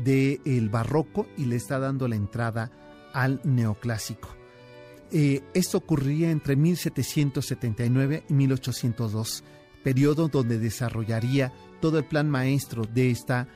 del 0.03 0.69
barroco 0.69 1.27
y 1.37 1.45
le 1.45 1.55
está 1.55 1.79
dando 1.79 2.07
la 2.07 2.15
entrada 2.15 2.71
al 3.13 3.39
neoclásico. 3.43 4.29
Eh, 5.11 5.43
esto 5.53 5.77
ocurría 5.77 6.31
entre 6.31 6.55
1779 6.55 8.23
y 8.27 8.33
1802, 8.33 9.43
periodo 9.83 10.27
donde 10.27 10.57
desarrollaría 10.57 11.53
todo 11.79 11.99
el 11.99 12.05
plan 12.05 12.29
maestro 12.29 12.85
de 12.85 13.11
esta 13.11 13.47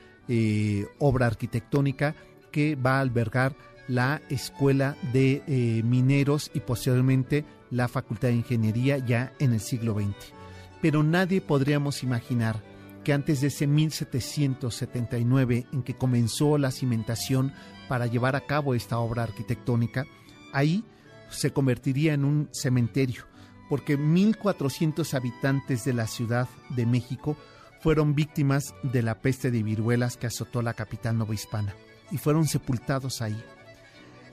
obra 0.98 1.26
arquitectónica 1.26 2.14
que 2.52 2.76
va 2.76 2.98
a 2.98 3.00
albergar 3.00 3.56
la 3.88 4.20
Escuela 4.28 4.94
de 5.14 5.82
Mineros 5.82 6.50
y 6.52 6.60
posteriormente 6.60 7.46
la 7.70 7.88
Facultad 7.88 8.28
de 8.28 8.34
Ingeniería 8.34 8.98
ya 8.98 9.32
en 9.38 9.52
el 9.52 9.60
siglo 9.60 9.94
XX. 9.94 10.32
Pero 10.80 11.02
nadie 11.02 11.40
podríamos 11.40 12.02
imaginar 12.02 12.62
que 13.04 13.12
antes 13.12 13.40
de 13.40 13.48
ese 13.48 13.66
1779 13.66 15.66
en 15.72 15.82
que 15.82 15.96
comenzó 15.96 16.58
la 16.58 16.70
cimentación 16.70 17.52
para 17.88 18.06
llevar 18.06 18.36
a 18.36 18.46
cabo 18.46 18.74
esta 18.74 18.98
obra 18.98 19.22
arquitectónica, 19.22 20.06
ahí 20.52 20.84
se 21.30 21.52
convertiría 21.52 22.14
en 22.14 22.24
un 22.24 22.48
cementerio, 22.52 23.24
porque 23.68 23.98
1.400 23.98 25.14
habitantes 25.14 25.84
de 25.84 25.94
la 25.94 26.06
Ciudad 26.06 26.48
de 26.70 26.86
México 26.86 27.36
fueron 27.80 28.14
víctimas 28.14 28.74
de 28.82 29.02
la 29.02 29.20
peste 29.20 29.50
de 29.50 29.62
viruelas 29.62 30.16
que 30.16 30.26
azotó 30.26 30.62
la 30.62 30.74
capital 30.74 31.16
novohispana 31.16 31.74
y 32.10 32.18
fueron 32.18 32.46
sepultados 32.46 33.22
ahí. 33.22 33.40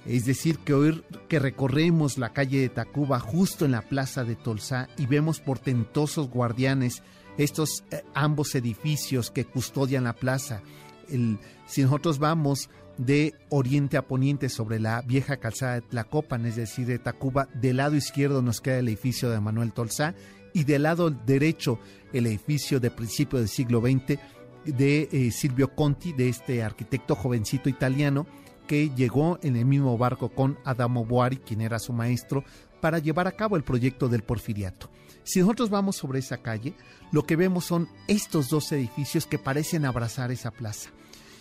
Es 0.06 0.26
decir, 0.26 0.60
que 0.60 0.74
hoy 0.74 1.04
que 1.28 1.40
recorremos 1.40 2.18
la 2.18 2.32
calle 2.32 2.60
de 2.60 2.70
Tacuba 2.70 3.20
justo 3.20 3.66
en 3.66 3.72
la 3.72 3.82
plaza 3.82 4.24
de 4.24 4.36
Tolsá 4.36 4.88
y 4.98 5.08
vemos 5.08 5.40
portentosos 5.40 6.30
guardianes 6.30 7.02
estos 7.38 7.84
eh, 7.92 8.04
ambos 8.14 8.54
edificios 8.56 9.32
que 9.32 9.46
custodian 9.46 10.04
la 10.04 10.14
plaza. 10.14 10.62
El, 11.10 11.40
si 11.66 11.82
nosotros 11.82 12.20
vamos 12.20 12.70
de 12.98 13.34
oriente 13.50 13.98
a 13.98 14.08
poniente 14.08 14.48
sobre 14.48 14.80
la 14.80 15.02
vieja 15.02 15.38
calzada 15.38 15.76
de 15.76 15.82
Tlacopan, 15.82 16.46
es 16.46 16.56
decir, 16.56 16.86
de 16.86 17.00
Tacuba, 17.00 17.50
del 17.54 17.78
lado 17.78 17.96
izquierdo 17.96 18.42
nos 18.42 18.62
queda 18.62 18.80
el 18.80 18.88
edificio 18.88 19.30
de 19.30 19.42
Manuel 19.42 19.74
Tolsá 19.74 20.14
y 20.54 20.64
del 20.64 20.84
lado 20.84 21.10
derecho 21.10 21.80
el 22.14 22.28
edificio 22.28 22.80
de 22.80 22.92
principio 22.92 23.40
del 23.40 23.50
siglo 23.50 23.82
XX 23.82 24.20
de 24.66 25.10
eh, 25.12 25.32
Silvio 25.32 25.76
Conti, 25.76 26.14
de 26.14 26.30
este 26.30 26.64
arquitecto 26.64 27.16
jovencito 27.16 27.70
italiano 27.70 28.26
que 28.68 28.90
llegó 28.96 29.40
en 29.42 29.56
el 29.56 29.66
mismo 29.66 29.98
barco 29.98 30.30
con 30.30 30.58
Adamo 30.64 31.06
Boari, 31.06 31.38
quien 31.38 31.62
era 31.62 31.80
su 31.80 31.94
maestro, 31.94 32.44
para 32.82 33.00
llevar 33.00 33.28
a 33.28 33.32
cabo 33.32 33.56
el 33.56 33.64
proyecto 33.64 34.10
del 34.10 34.24
porfiriato. 34.24 34.90
Si 35.24 35.40
nosotros 35.40 35.70
vamos 35.70 35.96
sobre 35.96 36.20
esa 36.20 36.38
calle, 36.38 36.76
lo 37.12 37.26
que 37.26 37.36
vemos 37.36 37.66
son 37.66 37.90
estos 38.08 38.50
dos 38.50 38.72
edificios 38.72 39.26
que 39.26 39.40
parecen 39.40 39.86
abrazar 39.86 40.32
esa 40.32 40.52
plaza 40.52 40.92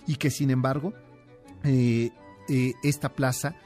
y 0.07 0.17
que 0.17 0.31
sin 0.31 0.51
embargo 0.51 0.95
eh, 1.65 2.11
eh, 2.49 2.73
esta 2.83 3.11
plaza 3.11 3.57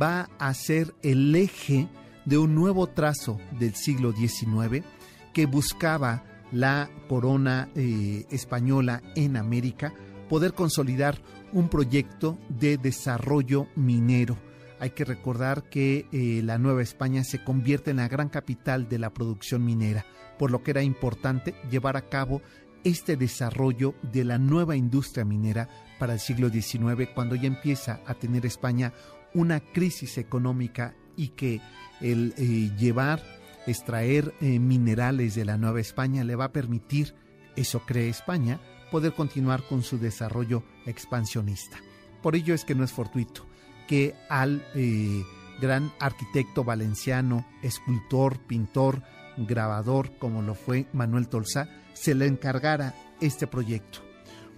va 0.00 0.28
a 0.38 0.52
ser 0.54 0.94
el 1.02 1.34
eje 1.34 1.88
de 2.24 2.38
un 2.38 2.54
nuevo 2.54 2.88
trazo 2.88 3.38
del 3.58 3.74
siglo 3.74 4.12
XIX 4.12 4.84
que 5.32 5.46
buscaba 5.46 6.24
la 6.52 6.90
corona 7.08 7.68
eh, 7.74 8.26
española 8.30 9.02
en 9.14 9.36
América 9.36 9.94
poder 10.28 10.54
consolidar 10.54 11.20
un 11.52 11.68
proyecto 11.68 12.38
de 12.48 12.76
desarrollo 12.76 13.66
minero. 13.76 14.36
Hay 14.80 14.90
que 14.90 15.04
recordar 15.04 15.64
que 15.64 16.06
la 16.44 16.56
Nueva 16.58 16.82
España 16.82 17.24
se 17.24 17.42
convierte 17.42 17.90
en 17.90 17.96
la 17.96 18.08
gran 18.08 18.28
capital 18.28 18.88
de 18.88 18.98
la 18.98 19.12
producción 19.12 19.64
minera, 19.64 20.06
por 20.38 20.52
lo 20.52 20.62
que 20.62 20.70
era 20.70 20.82
importante 20.82 21.54
llevar 21.68 21.96
a 21.96 22.08
cabo 22.08 22.42
este 22.84 23.16
desarrollo 23.16 23.94
de 24.02 24.24
la 24.24 24.38
nueva 24.38 24.76
industria 24.76 25.24
minera 25.24 25.68
para 25.98 26.14
el 26.14 26.20
siglo 26.20 26.48
XIX, 26.48 27.08
cuando 27.14 27.34
ya 27.34 27.46
empieza 27.46 28.00
a 28.06 28.14
tener 28.14 28.46
España 28.46 28.92
una 29.34 29.60
crisis 29.60 30.18
económica 30.18 30.94
y 31.16 31.28
que 31.28 31.60
el 32.00 32.34
eh, 32.36 32.70
llevar, 32.78 33.22
extraer 33.66 34.32
eh, 34.40 34.58
minerales 34.58 35.34
de 35.34 35.44
la 35.44 35.58
Nueva 35.58 35.80
España 35.80 36.24
le 36.24 36.36
va 36.36 36.46
a 36.46 36.52
permitir, 36.52 37.14
eso 37.56 37.80
cree 37.80 38.08
España, 38.08 38.60
poder 38.90 39.14
continuar 39.14 39.62
con 39.68 39.82
su 39.82 39.98
desarrollo 39.98 40.62
expansionista. 40.86 41.78
Por 42.22 42.36
ello 42.36 42.54
es 42.54 42.64
que 42.64 42.74
no 42.74 42.84
es 42.84 42.92
fortuito 42.92 43.46
que 43.86 44.14
al 44.28 44.64
eh, 44.74 45.22
gran 45.60 45.92
arquitecto 45.98 46.64
valenciano, 46.64 47.46
escultor, 47.62 48.38
pintor, 48.38 49.02
grabador, 49.36 50.12
como 50.18 50.42
lo 50.42 50.54
fue 50.54 50.86
Manuel 50.92 51.28
Tolsá, 51.28 51.68
se 51.94 52.14
le 52.14 52.26
encargara 52.26 52.94
este 53.20 53.46
proyecto 53.46 54.08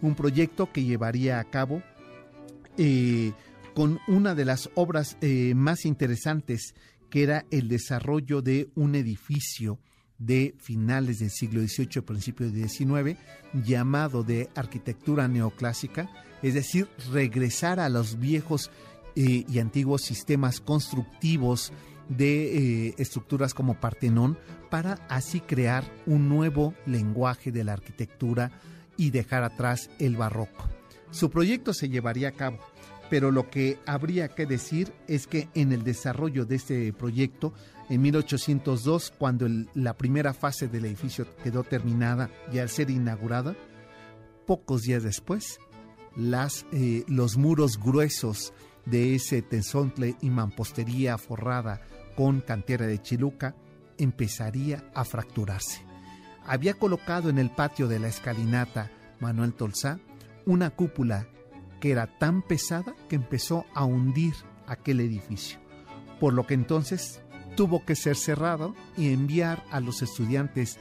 un 0.02 0.14
proyecto 0.14 0.72
que 0.72 0.84
llevaría 0.84 1.40
a 1.40 1.44
cabo 1.44 1.82
eh, 2.76 3.32
con 3.74 4.00
una 4.08 4.34
de 4.34 4.44
las 4.44 4.70
obras 4.74 5.16
eh, 5.20 5.54
más 5.54 5.84
interesantes, 5.84 6.74
que 7.08 7.22
era 7.22 7.44
el 7.50 7.68
desarrollo 7.68 8.42
de 8.42 8.70
un 8.74 8.94
edificio 8.94 9.78
de 10.20 10.54
finales 10.58 11.18
del 11.18 11.30
siglo 11.30 11.60
XVIII, 11.60 12.02
principios 12.02 12.52
del 12.52 12.68
XIX, 12.68 13.18
llamado 13.52 14.22
de 14.22 14.48
arquitectura 14.54 15.26
neoclásica, 15.26 16.08
es 16.42 16.54
decir, 16.54 16.88
regresar 17.10 17.80
a 17.80 17.88
los 17.88 18.20
viejos 18.20 18.70
eh, 19.16 19.44
y 19.48 19.58
antiguos 19.58 20.02
sistemas 20.02 20.60
constructivos 20.60 21.72
de 22.08 22.94
estructuras 22.98 23.54
como 23.54 23.74
Partenón 23.74 24.38
para 24.70 24.94
así 25.08 25.40
crear 25.40 25.84
un 26.06 26.28
nuevo 26.28 26.74
lenguaje 26.86 27.52
de 27.52 27.64
la 27.64 27.72
arquitectura 27.72 28.52
y 28.96 29.10
dejar 29.10 29.42
atrás 29.42 29.90
el 29.98 30.16
barroco. 30.16 30.68
Su 31.10 31.30
proyecto 31.30 31.74
se 31.74 31.88
llevaría 31.88 32.28
a 32.28 32.32
cabo, 32.32 32.58
pero 33.10 33.32
lo 33.32 33.50
que 33.50 33.78
habría 33.86 34.28
que 34.28 34.46
decir 34.46 34.92
es 35.08 35.26
que 35.26 35.48
en 35.54 35.72
el 35.72 35.82
desarrollo 35.82 36.46
de 36.46 36.56
este 36.56 36.92
proyecto, 36.92 37.52
en 37.90 38.00
1802, 38.02 39.12
cuando 39.18 39.48
la 39.74 39.96
primera 39.96 40.32
fase 40.32 40.68
del 40.68 40.84
edificio 40.84 41.26
quedó 41.42 41.64
terminada 41.64 42.30
y 42.52 42.58
al 42.58 42.68
ser 42.68 42.88
inaugurada, 42.88 43.56
pocos 44.46 44.82
días 44.82 45.02
después, 45.02 45.58
eh, 46.72 47.04
los 47.08 47.36
muros 47.36 47.78
gruesos 47.78 48.52
de 48.86 49.16
ese 49.16 49.42
tensontle 49.42 50.16
y 50.20 50.30
mampostería 50.30 51.18
forrada 51.18 51.80
con 52.16 52.40
cantera 52.40 52.86
de 52.86 53.02
chiluca 53.02 53.56
empezaría 53.98 54.84
a 54.94 55.04
fracturarse. 55.04 55.84
Había 56.46 56.74
colocado 56.74 57.28
en 57.28 57.38
el 57.38 57.50
patio 57.50 57.88
de 57.88 57.98
la 57.98 58.08
escalinata 58.08 58.90
Manuel 59.18 59.52
Tolsá 59.52 59.98
una 60.46 60.70
cúpula 60.70 61.26
que 61.80 61.90
era 61.90 62.06
tan 62.18 62.42
pesada 62.42 62.94
que 63.08 63.16
empezó 63.16 63.64
a 63.74 63.84
hundir 63.84 64.34
aquel 64.66 65.00
edificio, 65.00 65.58
por 66.20 66.32
lo 66.32 66.46
que 66.46 66.54
entonces 66.54 67.20
tuvo 67.56 67.84
que 67.84 67.96
ser 67.96 68.16
cerrado 68.16 68.74
y 68.96 69.12
enviar 69.12 69.64
a 69.70 69.80
los 69.80 70.02
estudiantes 70.02 70.78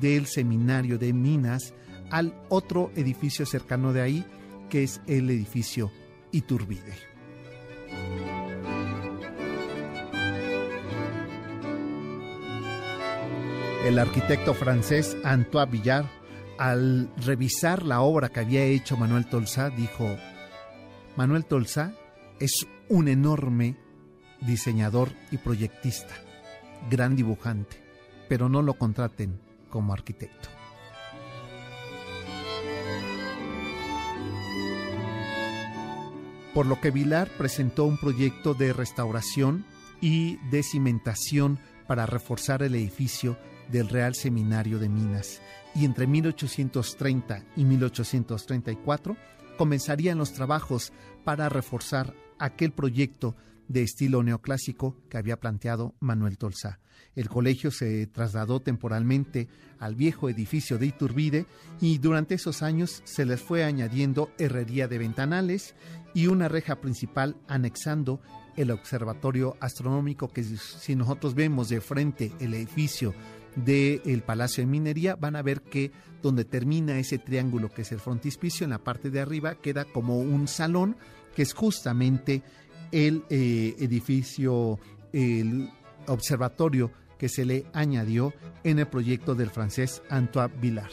del 0.00 0.26
seminario 0.26 0.98
de 0.98 1.12
Minas 1.12 1.74
al 2.10 2.34
otro 2.48 2.92
edificio 2.94 3.46
cercano 3.46 3.92
de 3.92 4.02
ahí, 4.02 4.24
que 4.70 4.84
es 4.84 5.00
el 5.06 5.30
edificio 5.30 5.90
Iturbide. 6.30 6.94
El 13.84 13.98
arquitecto 13.98 14.54
francés 14.54 15.16
Antoine 15.24 15.70
Villard, 15.70 16.06
al 16.58 17.10
revisar 17.16 17.82
la 17.82 18.00
obra 18.00 18.28
que 18.28 18.40
había 18.40 18.62
hecho 18.62 18.96
Manuel 18.96 19.26
Tolsá, 19.26 19.70
dijo, 19.70 20.16
Manuel 21.16 21.44
Tolsá 21.44 21.92
es 22.40 22.66
un 22.88 23.06
enorme 23.08 23.76
diseñador 24.40 25.10
y 25.30 25.36
proyectista, 25.36 26.14
gran 26.90 27.16
dibujante, 27.16 27.76
pero 28.28 28.48
no 28.48 28.62
lo 28.62 28.74
contraten 28.74 29.38
como 29.68 29.92
arquitecto. 29.92 30.48
Por 36.54 36.66
lo 36.66 36.80
que 36.80 36.90
Vilar 36.90 37.28
presentó 37.36 37.84
un 37.84 37.98
proyecto 37.98 38.54
de 38.54 38.72
restauración 38.72 39.64
y 40.00 40.36
de 40.50 40.62
cimentación 40.62 41.58
para 41.86 42.06
reforzar 42.06 42.62
el 42.62 42.74
edificio 42.74 43.38
del 43.70 43.88
Real 43.88 44.14
Seminario 44.14 44.78
de 44.78 44.88
Minas 44.88 45.40
y 45.74 45.84
entre 45.84 46.06
1830 46.06 47.44
y 47.56 47.64
1834 47.64 49.16
comenzarían 49.56 50.18
los 50.18 50.32
trabajos 50.32 50.92
para 51.24 51.48
reforzar 51.48 52.14
aquel 52.38 52.72
proyecto 52.72 53.36
de 53.68 53.82
estilo 53.82 54.22
neoclásico 54.22 54.96
que 55.08 55.18
había 55.18 55.40
planteado 55.40 55.94
Manuel 56.00 56.38
Tolsá. 56.38 56.80
El 57.14 57.28
colegio 57.28 57.70
se 57.70 58.06
trasladó 58.06 58.60
temporalmente 58.60 59.48
al 59.78 59.94
viejo 59.94 60.28
edificio 60.28 60.78
de 60.78 60.86
Iturbide 60.86 61.46
y 61.80 61.98
durante 61.98 62.34
esos 62.34 62.62
años 62.62 63.02
se 63.04 63.24
les 63.24 63.40
fue 63.40 63.64
añadiendo 63.64 64.30
herrería 64.38 64.88
de 64.88 64.98
ventanales 64.98 65.74
y 66.14 66.26
una 66.26 66.48
reja 66.48 66.80
principal 66.80 67.36
anexando 67.48 68.20
el 68.56 68.70
observatorio 68.70 69.56
astronómico 69.60 70.28
que 70.28 70.44
si 70.44 70.94
nosotros 70.94 71.34
vemos 71.34 71.68
de 71.68 71.80
frente 71.80 72.32
el 72.40 72.54
edificio 72.54 73.14
del 73.56 74.22
Palacio 74.22 74.62
de 74.62 74.70
Minería, 74.70 75.16
van 75.16 75.36
a 75.36 75.42
ver 75.42 75.62
que 75.62 75.92
donde 76.22 76.44
termina 76.44 76.98
ese 76.98 77.18
triángulo 77.18 77.68
que 77.68 77.82
es 77.82 77.92
el 77.92 78.00
frontispicio, 78.00 78.64
en 78.64 78.70
la 78.70 78.78
parte 78.78 79.10
de 79.10 79.20
arriba 79.20 79.56
queda 79.56 79.84
como 79.84 80.18
un 80.18 80.48
salón, 80.48 80.96
que 81.34 81.42
es 81.42 81.52
justamente 81.52 82.42
el 82.92 83.24
eh, 83.30 83.74
edificio, 83.78 84.78
el 85.12 85.70
observatorio 86.06 86.90
que 87.18 87.28
se 87.28 87.44
le 87.44 87.66
añadió 87.72 88.32
en 88.64 88.78
el 88.78 88.86
proyecto 88.86 89.34
del 89.34 89.50
francés 89.50 90.02
Antoine 90.10 90.52
Villard. 90.60 90.92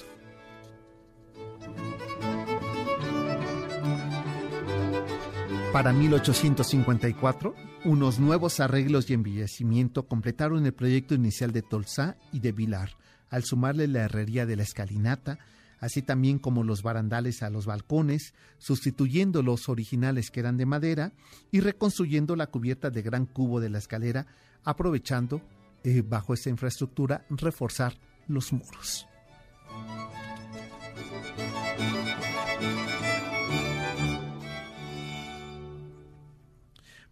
Para 5.74 5.94
1854, 5.94 7.54
unos 7.86 8.20
nuevos 8.20 8.60
arreglos 8.60 9.10
y 9.10 9.14
embellecimiento 9.14 10.08
completaron 10.08 10.66
el 10.66 10.74
proyecto 10.74 11.16
inicial 11.16 11.52
de 11.52 11.62
Tolsá 11.62 12.18
y 12.32 12.40
de 12.40 12.52
Vilar, 12.52 12.98
al 13.30 13.44
sumarle 13.44 13.88
la 13.88 14.02
herrería 14.02 14.46
de 14.46 14.56
la 14.56 14.64
escalinata, 14.64 15.40
así 15.80 16.02
también 16.02 16.40
como 16.40 16.64
los 16.64 16.84
barandales 16.84 17.42
a 17.42 17.50
los 17.50 17.66
balcones, 17.66 18.34
sustituyendo 18.58 19.44
los 19.44 19.70
originales 19.70 20.30
que 20.30 20.42
eran 20.42 20.58
de 20.58 20.66
madera 20.66 21.14
y 21.52 21.62
reconstruyendo 21.62 22.36
la 22.36 22.48
cubierta 22.48 22.90
de 22.90 23.02
gran 23.02 23.26
cubo 23.26 23.62
de 23.62 23.70
la 23.70 23.78
escalera, 23.78 24.28
aprovechando, 24.64 25.42
eh, 25.84 26.04
bajo 26.06 26.34
esta 26.34 26.50
infraestructura, 26.50 27.26
reforzar 27.30 27.98
los 28.28 28.52
muros. 28.52 29.08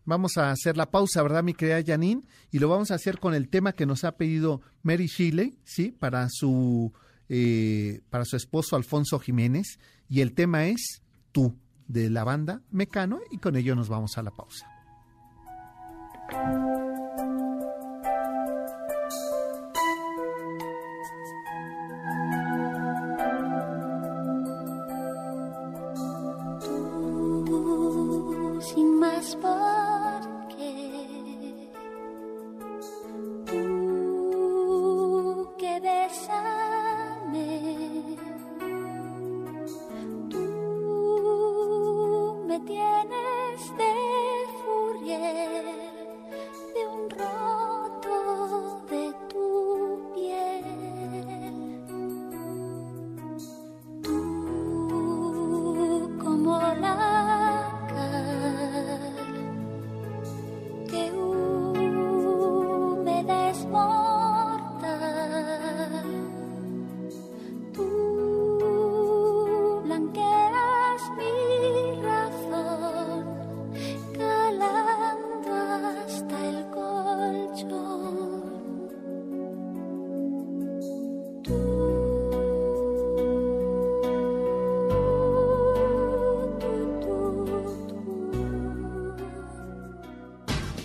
Vamos 0.08 0.38
a 0.38 0.52
hacer 0.52 0.78
la 0.78 0.90
pausa, 0.90 1.22
¿verdad, 1.22 1.44
mi 1.44 1.54
querida 1.54 1.84
Janine? 1.86 2.22
Y 2.50 2.60
lo 2.60 2.70
vamos 2.70 2.92
a 2.92 2.96
hacer 2.96 3.20
con 3.20 3.34
el 3.34 3.50
tema 3.50 3.74
que 3.74 3.86
nos 3.86 4.06
ha 4.06 4.14
pedido 4.14 4.62
Mary 4.82 5.08
Shelley, 5.08 5.60
¿sí? 5.66 5.92
Para 5.92 6.30
su, 6.30 6.94
eh, 7.28 8.00
para 8.10 8.24
su 8.24 8.38
esposo 8.38 8.78
Alfonso 8.78 9.20
Jiménez. 9.20 9.80
Y 10.08 10.22
el 10.22 10.34
tema 10.34 10.68
es 10.68 11.02
Tú, 11.34 11.58
de 11.90 12.10
la 12.10 12.24
banda 12.24 12.62
Mecano. 12.72 13.20
Y 13.32 13.40
con 13.40 13.58
ello 13.58 13.76
nos 13.76 13.90
vamos 13.90 14.18
a 14.18 14.24
la 14.24 14.32
pausa. 14.32 14.66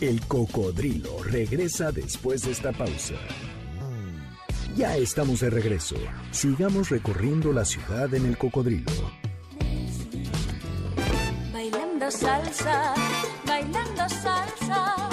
El 0.03 0.21
cocodrilo 0.27 1.23
regresa 1.23 1.93
después 1.93 2.43
de 2.43 2.51
esta 2.51 2.73
pausa. 2.73 3.15
Ya 4.75 4.97
estamos 4.97 5.39
de 5.39 5.49
regreso. 5.49 5.95
Sigamos 6.33 6.91
recorriendo 6.91 7.53
la 7.53 7.65
ciudad 7.65 8.13
en 8.13 8.27
el 8.27 8.37
cocodrilo. 8.37 8.91
Bailando 11.53 12.11
salsa, 12.11 12.95
bailando 13.47 14.09
salsa, 14.09 15.09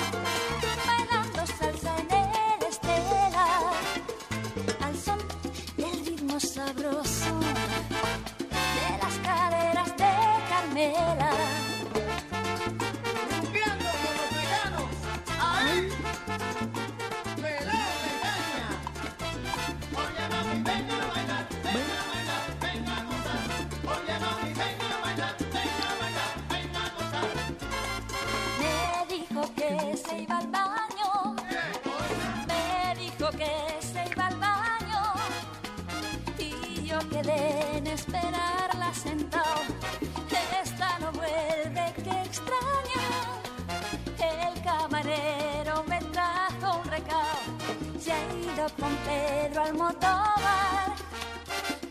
con 48.80 48.96
Pedro 48.96 49.64
al 49.64 49.74
motobar. 49.74 50.96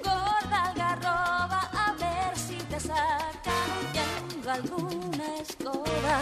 Gorda 0.03 0.63
algarroba, 0.71 1.71
a 1.73 1.93
ver 1.93 2.37
si 2.37 2.57
te 2.65 2.81
sacan 2.81 4.49
alguna 4.51 5.37
escoba. 5.41 6.21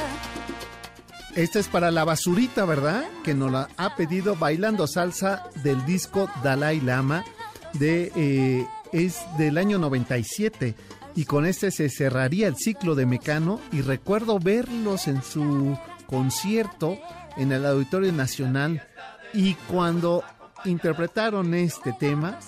Esta 1.35 1.59
es 1.59 1.69
para 1.69 1.91
la 1.91 2.05
basurita, 2.05 2.65
¿verdad? 2.65 3.05
Que 3.23 3.35
nos 3.35 3.53
la 3.53 3.69
ha 3.77 3.95
pedido 3.95 4.37
Bailando 4.37 4.87
Salsa 4.87 5.45
del 5.63 5.85
disco 5.85 6.31
Dalai 6.43 6.81
Lama 6.81 7.25
de 7.75 8.11
eh, 8.17 8.67
es 8.93 9.21
del 9.37 9.59
año 9.59 9.79
97 9.79 10.75
y 11.15 11.25
con 11.25 11.47
este 11.47 11.71
se 11.71 11.91
cerraría 11.91 12.49
el 12.49 12.57
ciclo 12.57 12.95
de 12.95 13.07
Mecano 13.07 13.61
y 13.71 13.83
recuerdo 13.83 14.39
verlos 14.39 15.09
en 15.09 15.23
su 15.23 15.79
concierto 16.07 16.99
en 17.37 17.53
el 17.53 17.67
Auditorio 17.67 18.13
Nacional 18.13 18.83
y 19.35 19.55
cuando 19.69 20.25
interpretaron 20.67 21.55
este 21.55 21.93
tema 21.93 22.39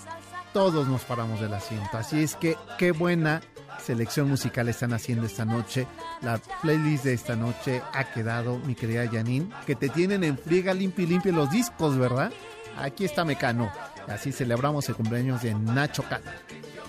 todos 0.53 0.89
nos 0.89 1.03
paramos 1.03 1.41
del 1.41 1.55
asiento. 1.55 1.97
Así 1.97 2.23
es 2.23 2.35
que 2.35 2.57
qué 2.79 2.93
buena 2.93 3.41
selección 3.81 4.29
musical 4.29 4.69
están 4.69 4.93
haciendo 4.93 5.27
esta 5.27 5.45
noche. 5.45 5.87
La 6.23 6.39
playlist 6.63 7.05
de 7.05 7.15
esta 7.15 7.37
noche 7.37 7.83
ha 7.93 8.05
quedado, 8.05 8.59
mi 8.59 8.75
querida 8.75 9.09
Janine, 9.09 9.51
que 9.67 9.75
te 9.75 9.89
tienen 9.89 10.25
en 10.25 10.39
friega 10.39 10.75
limpio 10.75 11.05
y 11.05 11.09
limpio 11.09 11.33
los 11.33 11.51
discos, 11.51 11.97
¿verdad? 11.97 12.33
Aquí 12.79 13.05
está 13.05 13.25
Mecano. 13.25 13.71
Así 14.09 14.33
celebramos 14.33 14.89
el 14.89 14.97
cumpleaños 14.97 15.43
de 15.43 15.55
Nacho. 15.55 16.05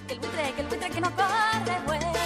Que 0.07 0.13
el 0.13 0.19
buitre, 0.19 0.53
el 0.57 0.67
buitre 0.67 0.89
que 0.89 1.01
no 1.01 1.11
corre. 1.15 2.18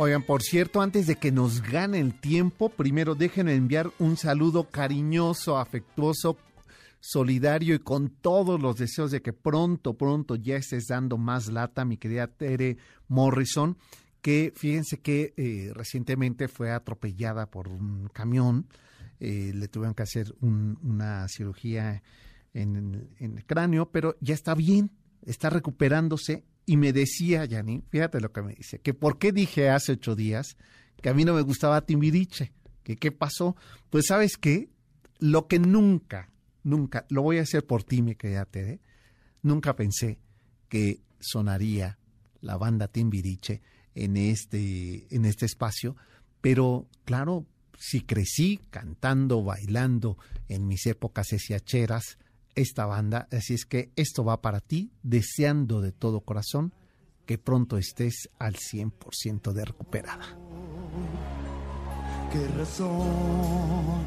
Oigan, 0.00 0.22
por 0.22 0.42
cierto, 0.42 0.80
antes 0.80 1.06
de 1.08 1.16
que 1.16 1.32
nos 1.32 1.60
gane 1.60 1.98
el 1.98 2.14
tiempo, 2.20 2.68
primero 2.68 3.16
déjenme 3.16 3.54
enviar 3.54 3.90
un 3.98 4.16
saludo 4.16 4.70
cariñoso, 4.70 5.58
afectuoso, 5.58 6.36
solidario 7.00 7.74
y 7.74 7.78
con 7.80 8.08
todos 8.10 8.60
los 8.60 8.76
deseos 8.76 9.10
de 9.10 9.22
que 9.22 9.32
pronto, 9.32 9.94
pronto 9.94 10.36
ya 10.36 10.56
estés 10.56 10.86
dando 10.86 11.18
más 11.18 11.48
lata, 11.48 11.84
mi 11.84 11.96
querida 11.96 12.28
Tere 12.28 12.76
Morrison, 13.08 13.76
que 14.22 14.52
fíjense 14.54 15.00
que 15.00 15.34
eh, 15.36 15.72
recientemente 15.74 16.46
fue 16.46 16.70
atropellada 16.70 17.46
por 17.50 17.66
un 17.68 18.08
camión, 18.12 18.68
eh, 19.18 19.50
le 19.52 19.66
tuvieron 19.66 19.94
que 19.94 20.02
hacer 20.04 20.32
un- 20.40 20.78
una 20.82 21.26
cirugía 21.28 22.02
en, 22.54 22.76
el- 22.76 23.08
en 23.18 23.36
el 23.38 23.44
cráneo, 23.44 23.90
pero 23.90 24.16
ya 24.20 24.34
está 24.34 24.54
bien, 24.54 24.92
está 25.26 25.50
recuperándose 25.50 26.44
y 26.68 26.76
me 26.76 26.92
decía, 26.92 27.46
Yanni, 27.46 27.82
fíjate 27.88 28.20
lo 28.20 28.30
que 28.30 28.42
me 28.42 28.52
dice, 28.52 28.78
que 28.78 28.92
por 28.92 29.18
qué 29.18 29.32
dije 29.32 29.70
hace 29.70 29.92
ocho 29.92 30.14
días 30.14 30.58
que 31.00 31.08
a 31.08 31.14
mí 31.14 31.24
no 31.24 31.32
me 31.32 31.40
gustaba 31.40 31.86
Timbiriche, 31.86 32.52
que 32.82 32.96
qué 32.96 33.10
pasó. 33.10 33.56
Pues 33.88 34.08
sabes 34.08 34.36
qué, 34.36 34.68
lo 35.18 35.46
que 35.46 35.58
nunca, 35.60 36.30
nunca, 36.64 37.06
lo 37.08 37.22
voy 37.22 37.38
a 37.38 37.42
hacer 37.42 37.66
por 37.66 37.84
ti, 37.84 38.02
mi 38.02 38.16
querida 38.16 38.44
Tere, 38.44 38.82
nunca 39.40 39.76
pensé 39.76 40.18
que 40.68 41.00
sonaría 41.18 41.98
la 42.42 42.58
banda 42.58 42.88
Timbiriche 42.88 43.62
en 43.94 44.18
este, 44.18 45.06
en 45.08 45.24
este 45.24 45.46
espacio, 45.46 45.96
pero 46.42 46.86
claro, 47.06 47.46
si 47.78 48.02
crecí 48.02 48.60
cantando, 48.68 49.42
bailando 49.42 50.18
en 50.48 50.68
mis 50.68 50.84
épocas 50.84 51.32
esiacheras, 51.32 52.18
esta 52.58 52.86
banda, 52.86 53.28
así 53.30 53.54
es 53.54 53.64
que 53.64 53.92
esto 53.94 54.24
va 54.24 54.40
para 54.40 54.60
ti, 54.60 54.90
deseando 55.02 55.80
de 55.80 55.92
todo 55.92 56.20
corazón 56.20 56.74
que 57.24 57.38
pronto 57.38 57.78
estés 57.78 58.28
al 58.38 58.54
100% 58.54 59.52
de 59.52 59.64
recuperada. 59.64 60.36
¿Qué 62.32 62.48
razón 62.58 64.02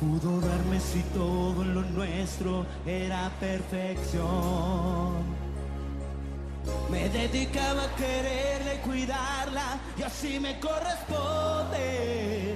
pudo 0.00 0.40
darme 0.40 0.78
si 0.78 1.00
todo 1.14 1.64
lo 1.64 1.82
nuestro 1.82 2.64
era 2.86 3.30
perfección? 3.40 5.24
Me 6.90 7.08
dedicaba 7.08 7.84
a 7.84 7.96
quererla 7.96 8.74
y 8.74 8.78
cuidarla 8.78 9.80
y 9.98 10.02
así 10.02 10.38
me 10.38 10.60
corresponde. 10.60 12.55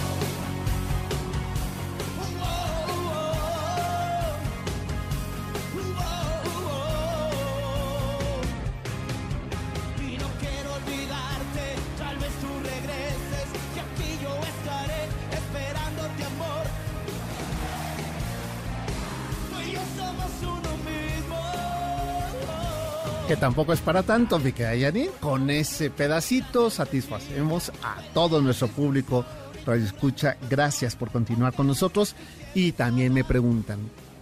Que 23.31 23.37
tampoco 23.37 23.71
es 23.71 23.79
para 23.79 24.03
tanto, 24.03 24.39
mi. 24.39 25.09
Con 25.21 25.49
ese 25.49 25.89
pedacito 25.89 26.69
satisfacemos 26.69 27.71
a 27.81 28.01
todo 28.13 28.41
nuestro 28.41 28.67
público 28.67 29.25
Radio 29.65 29.85
Escucha. 29.85 30.35
Gracias 30.49 30.97
por 30.97 31.11
continuar 31.11 31.53
con 31.53 31.65
nosotros. 31.65 32.13
Y 32.53 32.73
también 32.73 33.13
me 33.13 33.23
preguntan 33.23 33.79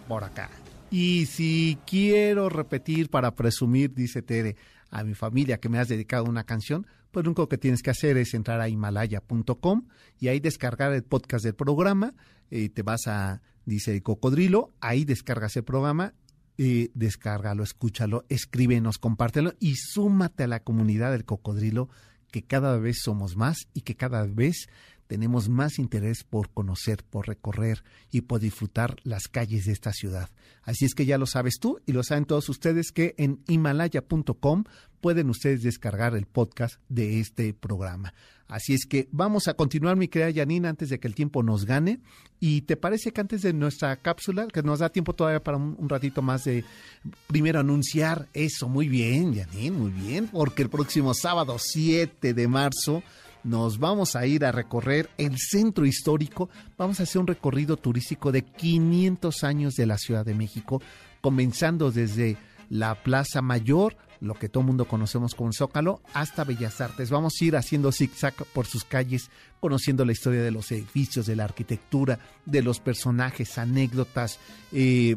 por 0.07 0.23
acá. 0.23 0.51
Y 0.91 1.25
si 1.25 1.79
quiero 1.87 2.49
repetir 2.49 3.09
para 3.09 3.33
presumir, 3.33 3.95
dice 3.95 4.21
Tere, 4.21 4.57
a 4.91 5.03
mi 5.03 5.15
familia 5.15 5.59
que 5.59 5.69
me 5.69 5.79
has 5.79 5.87
dedicado 5.87 6.25
una 6.25 6.43
canción, 6.43 6.85
pues 7.09 7.25
lo 7.25 7.31
único 7.31 7.49
que 7.49 7.57
tienes 7.57 7.81
que 7.81 7.89
hacer 7.89 8.15
es 8.15 8.35
entrar 8.35 8.61
a 8.61 8.69
himalaya.com 8.69 9.87
y 10.19 10.27
ahí 10.27 10.39
descargar 10.39 10.93
el 10.93 11.01
podcast 11.01 11.43
del 11.43 11.55
programa. 11.55 12.13
eh, 12.51 12.69
te 12.69 12.83
vas 12.83 13.07
a, 13.07 13.41
dice 13.65 14.03
cocodrilo, 14.03 14.69
ahí 14.81 15.03
descargas 15.03 15.55
el 15.57 15.63
programa 15.63 16.13
eh, 16.61 16.91
descárgalo, 16.93 17.63
escúchalo, 17.63 18.25
escríbenos, 18.27 18.97
compártelo 18.97 19.53
y 19.61 19.75
súmate 19.75 20.43
a 20.43 20.47
la 20.47 20.59
comunidad 20.59 21.13
del 21.13 21.23
cocodrilo 21.23 21.87
que 22.31 22.43
cada 22.43 22.77
vez 22.77 22.97
somos 23.01 23.37
más 23.37 23.69
y 23.73 23.81
que 23.81 23.95
cada 23.95 24.25
vez 24.25 24.67
tenemos 25.07 25.47
más 25.47 25.79
interés 25.79 26.25
por 26.25 26.49
conocer, 26.49 27.05
por 27.09 27.29
recorrer 27.29 27.81
y 28.11 28.21
por 28.21 28.41
disfrutar 28.41 28.97
las 29.03 29.29
calles 29.29 29.65
de 29.67 29.71
esta 29.71 29.93
ciudad. 29.93 30.29
Así 30.61 30.83
es 30.83 30.95
que 30.95 31.05
ya 31.05 31.17
lo 31.17 31.27
sabes 31.27 31.59
tú 31.61 31.79
y 31.85 31.93
lo 31.93 32.03
saben 32.03 32.25
todos 32.25 32.49
ustedes 32.49 32.91
que 32.91 33.15
en 33.17 33.41
himalaya.com 33.47 34.65
pueden 34.99 35.29
ustedes 35.29 35.63
descargar 35.63 36.13
el 36.13 36.25
podcast 36.25 36.81
de 36.89 37.21
este 37.21 37.53
programa. 37.53 38.13
Así 38.49 38.73
es 38.73 38.87
que 38.87 39.07
vamos 39.11 39.47
a 39.47 39.53
continuar, 39.53 39.95
mi 39.95 40.07
querida 40.07 40.41
Janina, 40.41 40.69
antes 40.69 40.89
de 40.89 40.99
que 40.99 41.07
el 41.07 41.13
tiempo 41.13 41.43
nos 41.43 41.65
gane. 41.65 41.99
¿Y 42.39 42.61
te 42.61 42.77
parece 42.77 43.11
que 43.11 43.21
antes 43.21 43.43
de 43.43 43.53
nuestra 43.53 43.95
cápsula, 43.97 44.47
que 44.47 44.63
nos 44.63 44.79
da 44.79 44.89
tiempo 44.89 45.13
todavía 45.13 45.43
para 45.43 45.57
un, 45.57 45.87
ratito 45.87 46.23
más 46.23 46.45
de 46.45 46.65
primero 47.27 47.59
anunciar 47.59 48.27
eso? 48.33 48.67
Muy 48.67 48.89
bien, 48.89 49.35
Janine, 49.35 49.77
muy 49.77 49.91
bien, 49.91 50.27
porque 50.29 50.63
el 50.63 50.69
próximo 50.69 51.13
sábado 51.13 51.57
7 51.59 52.33
de 52.33 52.47
marzo 52.47 53.03
nos 53.43 53.77
vamos 53.77 54.15
a 54.15 54.25
ir 54.25 54.43
a 54.43 54.51
recorrer 54.51 55.11
el 55.19 55.37
centro 55.37 55.85
histórico. 55.85 56.49
Vamos 56.75 56.99
a 56.99 57.03
hacer 57.03 57.21
un 57.21 57.27
recorrido 57.27 57.77
turístico 57.77 58.31
de 58.31 58.41
500 58.41 59.43
años 59.43 59.75
de 59.75 59.85
la 59.85 59.99
Ciudad 59.99 60.25
de 60.25 60.33
México, 60.33 60.81
comenzando 61.21 61.91
desde 61.91 62.35
la 62.69 62.95
Plaza 63.03 63.43
Mayor, 63.43 63.95
lo 64.21 64.35
que 64.35 64.49
todo 64.49 64.63
mundo 64.63 64.85
conocemos 64.85 65.35
como 65.35 65.53
Zócalo, 65.53 66.01
hasta 66.13 66.43
Bellas 66.43 66.81
Artes. 66.81 67.09
Vamos 67.09 67.33
a 67.39 67.45
ir 67.45 67.55
haciendo 67.55 67.91
zigzag 67.91 68.35
por 68.53 68.65
sus 68.65 68.83
calles, 68.83 69.29
conociendo 69.59 70.05
la 70.05 70.11
historia 70.11 70.41
de 70.41 70.51
los 70.51 70.71
edificios, 70.71 71.25
de 71.25 71.35
la 71.35 71.45
arquitectura, 71.45 72.19
de 72.45 72.61
los 72.61 72.79
personajes, 72.79 73.57
anécdotas, 73.57 74.39
eh, 74.71 75.15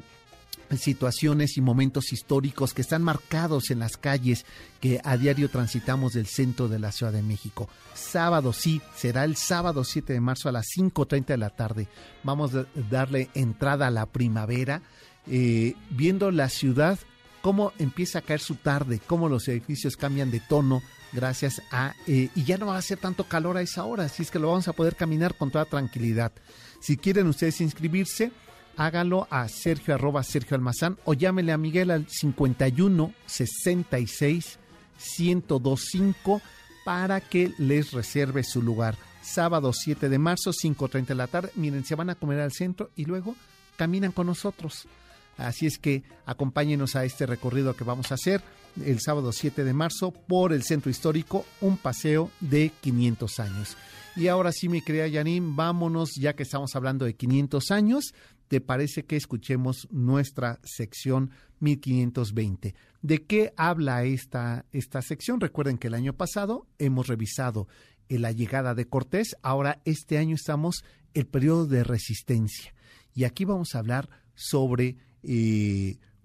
situaciones 0.76 1.56
y 1.56 1.60
momentos 1.60 2.12
históricos 2.12 2.72
que 2.72 2.82
están 2.82 3.02
marcados 3.02 3.70
en 3.70 3.78
las 3.78 3.96
calles 3.96 4.46
que 4.80 5.00
a 5.04 5.16
diario 5.16 5.50
transitamos 5.50 6.12
del 6.12 6.26
centro 6.26 6.68
de 6.68 6.78
la 6.78 6.92
Ciudad 6.92 7.12
de 7.12 7.22
México. 7.22 7.68
Sábado, 7.94 8.52
sí, 8.52 8.80
será 8.96 9.24
el 9.24 9.36
sábado 9.36 9.84
7 9.84 10.12
de 10.12 10.20
marzo 10.20 10.48
a 10.48 10.52
las 10.52 10.66
5.30 10.76 11.26
de 11.26 11.36
la 11.36 11.50
tarde. 11.50 11.88
Vamos 12.24 12.54
a 12.54 12.66
darle 12.90 13.28
entrada 13.34 13.88
a 13.88 13.90
la 13.90 14.06
primavera, 14.06 14.82
eh, 15.26 15.74
viendo 15.90 16.30
la 16.30 16.48
ciudad, 16.48 16.98
cómo 17.42 17.72
empieza 17.78 18.20
a 18.20 18.22
caer 18.22 18.40
su 18.40 18.54
tarde, 18.54 19.00
cómo 19.06 19.28
los 19.28 19.46
edificios 19.48 19.96
cambian 19.96 20.30
de 20.30 20.40
tono 20.40 20.82
gracias 21.12 21.60
a... 21.70 21.94
eh, 22.06 22.30
y 22.34 22.44
ya 22.44 22.56
no 22.56 22.66
va 22.66 22.76
a 22.76 22.78
hacer 22.78 22.98
tanto 22.98 23.24
calor 23.24 23.56
a 23.56 23.62
esa 23.62 23.84
hora, 23.84 24.04
así 24.04 24.22
es 24.22 24.30
que 24.30 24.38
lo 24.38 24.48
vamos 24.48 24.68
a 24.68 24.72
poder 24.72 24.96
caminar 24.96 25.34
con 25.34 25.50
toda 25.50 25.66
tranquilidad. 25.66 26.32
Si 26.80 26.96
quieren 26.96 27.26
ustedes 27.26 27.60
inscribirse, 27.60 28.32
hágalo 28.76 29.26
a 29.30 29.48
Sergio 29.48 29.94
arroba 29.94 30.22
Sergio 30.22 30.56
Almazán 30.56 30.98
o 31.04 31.14
llámele 31.14 31.52
a 31.52 31.58
Miguel 31.58 31.90
al 31.90 32.08
51 32.08 33.12
66 33.26 34.58
1025 35.18 36.40
para 36.84 37.20
que 37.20 37.52
les 37.58 37.92
reserve 37.92 38.44
su 38.44 38.62
lugar. 38.62 38.96
Sábado 39.22 39.72
7 39.72 40.08
de 40.08 40.18
marzo, 40.18 40.50
5.30 40.50 41.06
de 41.06 41.14
la 41.14 41.28
tarde. 41.28 41.50
Miren, 41.54 41.84
se 41.84 41.94
van 41.94 42.10
a 42.10 42.16
comer 42.16 42.40
al 42.40 42.52
centro 42.52 42.90
y 42.96 43.04
luego 43.04 43.36
caminan 43.76 44.12
con 44.12 44.26
nosotros. 44.26 44.86
Así 45.36 45.66
es 45.66 45.78
que 45.78 46.02
acompáñenos 46.26 46.96
a 46.96 47.04
este 47.04 47.26
recorrido 47.26 47.74
que 47.74 47.84
vamos 47.84 48.10
a 48.10 48.14
hacer 48.14 48.42
el 48.84 49.00
sábado 49.00 49.32
7 49.32 49.64
de 49.64 49.72
marzo 49.72 50.12
por 50.12 50.52
el 50.52 50.62
centro 50.62 50.90
histórico, 50.90 51.44
un 51.60 51.76
paseo 51.76 52.30
de 52.40 52.70
500 52.80 53.40
años. 53.40 53.76
Y 54.16 54.28
ahora 54.28 54.52
sí, 54.52 54.68
mi 54.68 54.82
querida 54.82 55.10
Janine, 55.10 55.54
vámonos, 55.54 56.12
ya 56.18 56.34
que 56.34 56.42
estamos 56.42 56.74
hablando 56.76 57.04
de 57.04 57.14
500 57.14 57.70
años, 57.70 58.14
¿te 58.48 58.60
parece 58.60 59.04
que 59.04 59.16
escuchemos 59.16 59.88
nuestra 59.90 60.60
sección 60.64 61.30
1520? 61.60 62.74
¿De 63.00 63.24
qué 63.24 63.52
habla 63.56 64.04
esta, 64.04 64.66
esta 64.70 65.00
sección? 65.00 65.40
Recuerden 65.40 65.78
que 65.78 65.88
el 65.88 65.94
año 65.94 66.12
pasado 66.12 66.66
hemos 66.78 67.06
revisado 67.08 67.68
la 68.08 68.32
llegada 68.32 68.74
de 68.74 68.86
Cortés, 68.86 69.36
ahora 69.42 69.80
este 69.84 70.18
año 70.18 70.34
estamos 70.34 70.84
el 71.14 71.26
periodo 71.26 71.66
de 71.66 71.84
resistencia. 71.84 72.74
Y 73.14 73.24
aquí 73.24 73.44
vamos 73.44 73.74
a 73.74 73.78
hablar 73.78 74.08
sobre 74.34 74.96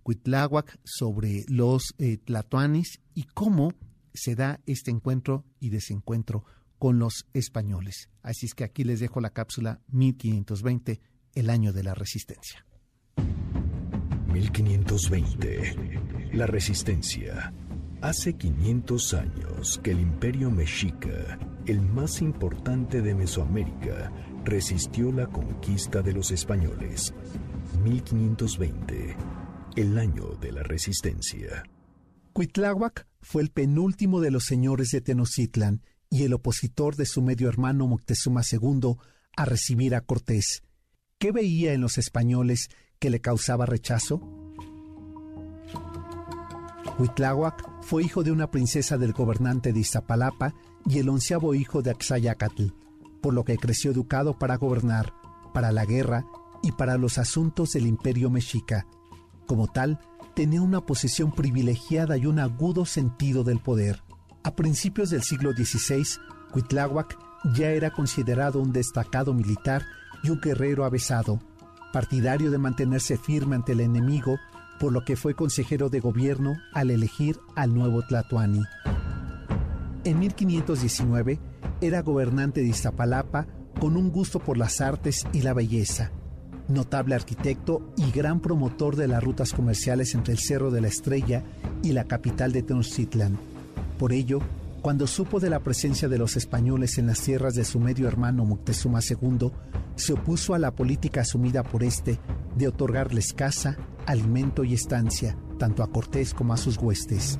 Cuitláhuac, 0.04 0.80
sobre 0.84 1.45
los 1.48 1.93
eh, 1.98 2.18
tlatoanis 2.18 3.00
y 3.14 3.24
cómo 3.24 3.74
se 4.14 4.36
da 4.36 4.60
este 4.66 4.89
encuentro 4.89 5.45
y 5.60 5.70
desencuentro 5.70 6.43
con 6.80 7.00
los 7.00 7.26
españoles. 7.34 8.10
Así 8.22 8.45
es 8.45 8.54
que 8.54 8.64
aquí 8.64 8.84
les 8.84 9.00
dejo 9.00 9.22
la 9.22 9.32
cápsula 9.32 9.82
1520, 9.89 11.02
el 11.36 11.50
año 11.50 11.74
de 11.74 11.84
la 11.84 11.93
resistencia. 11.93 12.66
1520. 14.32 16.32
La 16.34 16.45
resistencia. 16.45 17.54
Hace 18.02 18.34
500 18.34 19.14
años 19.16 19.80
que 19.84 19.91
el 19.91 20.00
imperio 20.00 20.52
mexica, 20.52 21.39
el 21.66 21.82
más 21.82 22.22
importante 22.22 23.02
de 23.02 23.16
Mesoamérica, 23.16 24.12
resistió 24.45 25.12
la 25.12 25.28
conquista 25.28 26.04
de 26.04 26.14
los 26.14 26.32
españoles. 26.32 27.14
1520, 27.90 29.16
el 29.78 29.98
año 29.98 30.36
de 30.42 30.52
la 30.52 30.62
resistencia. 30.62 31.64
Cuitláhuac 32.34 33.08
fue 33.22 33.42
el 33.42 33.50
penúltimo 33.50 34.20
de 34.20 34.30
los 34.30 34.44
señores 34.44 34.90
de 34.90 35.00
Tenochtitlan 35.00 35.82
y 36.10 36.24
el 36.24 36.34
opositor 36.34 36.98
de 36.98 37.06
su 37.06 37.22
medio 37.22 37.48
hermano 37.48 37.88
Moctezuma 37.88 38.42
II 38.50 38.98
a 39.38 39.46
recibir 39.46 39.96
a 39.96 40.02
Cortés. 40.02 40.64
¿Qué 41.18 41.32
veía 41.32 41.74
en 41.74 41.82
los 41.82 41.98
españoles 41.98 42.68
que 43.00 43.10
le 43.10 43.22
causaba 43.22 43.66
rechazo? 43.66 44.22
Huitláhuac 47.00 47.84
fue 47.84 48.04
hijo 48.04 48.24
de 48.24 48.32
una 48.32 48.52
princesa 48.52 48.98
del 48.98 49.14
gobernante 49.14 49.72
de 49.72 49.80
Iztapalapa 49.80 50.54
y 50.86 51.00
el 51.00 51.08
onceavo 51.08 51.56
hijo 51.56 51.82
de 51.82 51.92
Axayacatl, 51.92 52.68
por 53.22 53.34
lo 53.34 53.46
que 53.46 53.58
creció 53.58 53.92
educado 53.92 54.38
para 54.38 54.58
gobernar, 54.58 55.14
para 55.54 55.72
la 55.72 55.86
guerra 55.86 56.26
y 56.68 56.74
para 56.74 56.97
los 56.97 57.18
asuntos 57.18 57.72
del 57.72 57.88
imperio 57.88 58.30
mexica. 58.30 58.86
Como 59.45 59.68
tal, 59.68 60.01
tenía 60.36 60.61
una 60.61 60.82
posición 60.82 61.32
privilegiada 61.32 62.18
y 62.18 62.26
un 62.26 62.39
agudo 62.39 62.86
sentido 62.86 63.45
del 63.45 63.59
poder. 63.59 64.03
A 64.43 64.53
principios 64.53 65.09
del 65.09 65.24
siglo 65.24 65.53
XVI, 65.53 66.05
Huitláhuac 66.53 67.18
ya 67.55 67.70
era 67.70 67.91
considerado 67.91 68.59
un 68.59 68.74
destacado 68.74 69.34
militar 69.34 69.86
y 70.24 70.30
un 70.30 70.41
guerrero 70.41 70.84
avesado, 70.84 71.39
partidario 71.93 72.51
de 72.51 72.57
mantenerse 72.57 73.18
firme 73.18 73.55
ante 73.55 73.72
el 73.72 73.80
enemigo, 73.80 74.38
por 74.78 74.91
lo 74.91 75.05
que 75.05 75.15
fue 75.15 75.36
consejero 75.36 75.88
de 75.88 76.01
gobierno 76.01 76.57
al 76.74 76.91
elegir 76.91 77.39
al 77.55 77.74
nuevo 77.74 78.01
Tlatoani. 78.05 78.61
En 80.03 80.20
1519 80.20 81.39
era 81.80 82.01
gobernante 82.01 82.59
de 82.59 82.68
Iztapalapa 82.68 83.47
con 83.80 83.95
un 83.95 84.11
gusto 84.11 84.39
por 84.39 84.57
las 84.57 84.82
artes 84.82 85.26
y 85.32 85.43
la 85.43 85.53
belleza, 85.53 86.11
notable 86.68 87.15
arquitecto 87.15 87.93
y 87.95 88.11
gran 88.11 88.39
promotor 88.39 88.95
de 88.95 89.07
las 89.07 89.24
rutas 89.24 89.53
comerciales 89.53 90.13
entre 90.15 90.34
el 90.34 90.39
Cerro 90.39 90.72
de 90.72 90.82
la 90.82 90.88
Estrella 90.88 91.43
y 91.84 91.93
la 91.93 92.05
capital 92.05 92.51
de 92.51 92.63
Tenochtitlan. 92.63 93.38
Por 93.97 94.13
ello, 94.13 94.39
cuando 94.82 95.07
supo 95.07 95.39
de 95.39 95.49
la 95.49 95.59
presencia 95.59 96.07
de 96.07 96.18
los 96.18 96.38
españoles 96.38 96.97
en 96.97 97.07
las 97.07 97.22
tierras 97.22 97.55
de 97.55 97.65
su 97.65 97.80
medio 97.80 98.07
hermano 98.07 98.45
Moctezuma 98.45 98.99
II, 99.01 99.51
se 99.95 100.13
opuso 100.13 100.53
a 100.53 100.59
la 100.59 100.72
política 100.72 101.22
asumida 101.22 101.63
por 101.63 101.84
este 101.84 102.20
de 102.55 102.68
otorgarles 102.68 103.34
casa, 103.34 103.78
alimento 104.05 104.63
y 104.63 104.74
estancia, 104.74 105.36
tanto 105.57 105.84
a 105.84 105.91
Cortés 105.91 106.34
como 106.34 106.53
a 106.53 106.57
sus 106.57 106.78
huestes. 106.78 107.38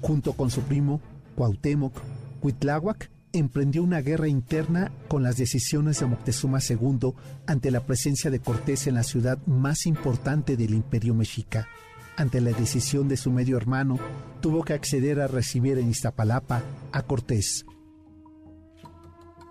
Junto 0.00 0.34
con 0.34 0.50
su 0.50 0.60
primo, 0.62 1.00
Cuauhtémoc, 1.34 1.94
Cuitláhuac 2.40 3.10
emprendió 3.32 3.82
una 3.82 4.00
guerra 4.00 4.28
interna 4.28 4.90
con 5.08 5.22
las 5.22 5.36
decisiones 5.36 6.00
de 6.00 6.06
Moctezuma 6.06 6.58
II 6.66 7.12
ante 7.46 7.70
la 7.70 7.84
presencia 7.86 8.30
de 8.30 8.40
Cortés 8.40 8.86
en 8.86 8.94
la 8.94 9.02
ciudad 9.02 9.38
más 9.46 9.86
importante 9.86 10.56
del 10.56 10.74
imperio 10.74 11.14
mexica. 11.14 11.68
Ante 12.16 12.40
la 12.40 12.50
decisión 12.50 13.08
de 13.08 13.16
su 13.16 13.30
medio 13.30 13.56
hermano, 13.56 13.98
tuvo 14.40 14.64
que 14.64 14.74
acceder 14.74 15.20
a 15.20 15.28
recibir 15.28 15.78
en 15.78 15.88
Iztapalapa 15.88 16.62
a 16.92 17.02
Cortés. 17.02 17.64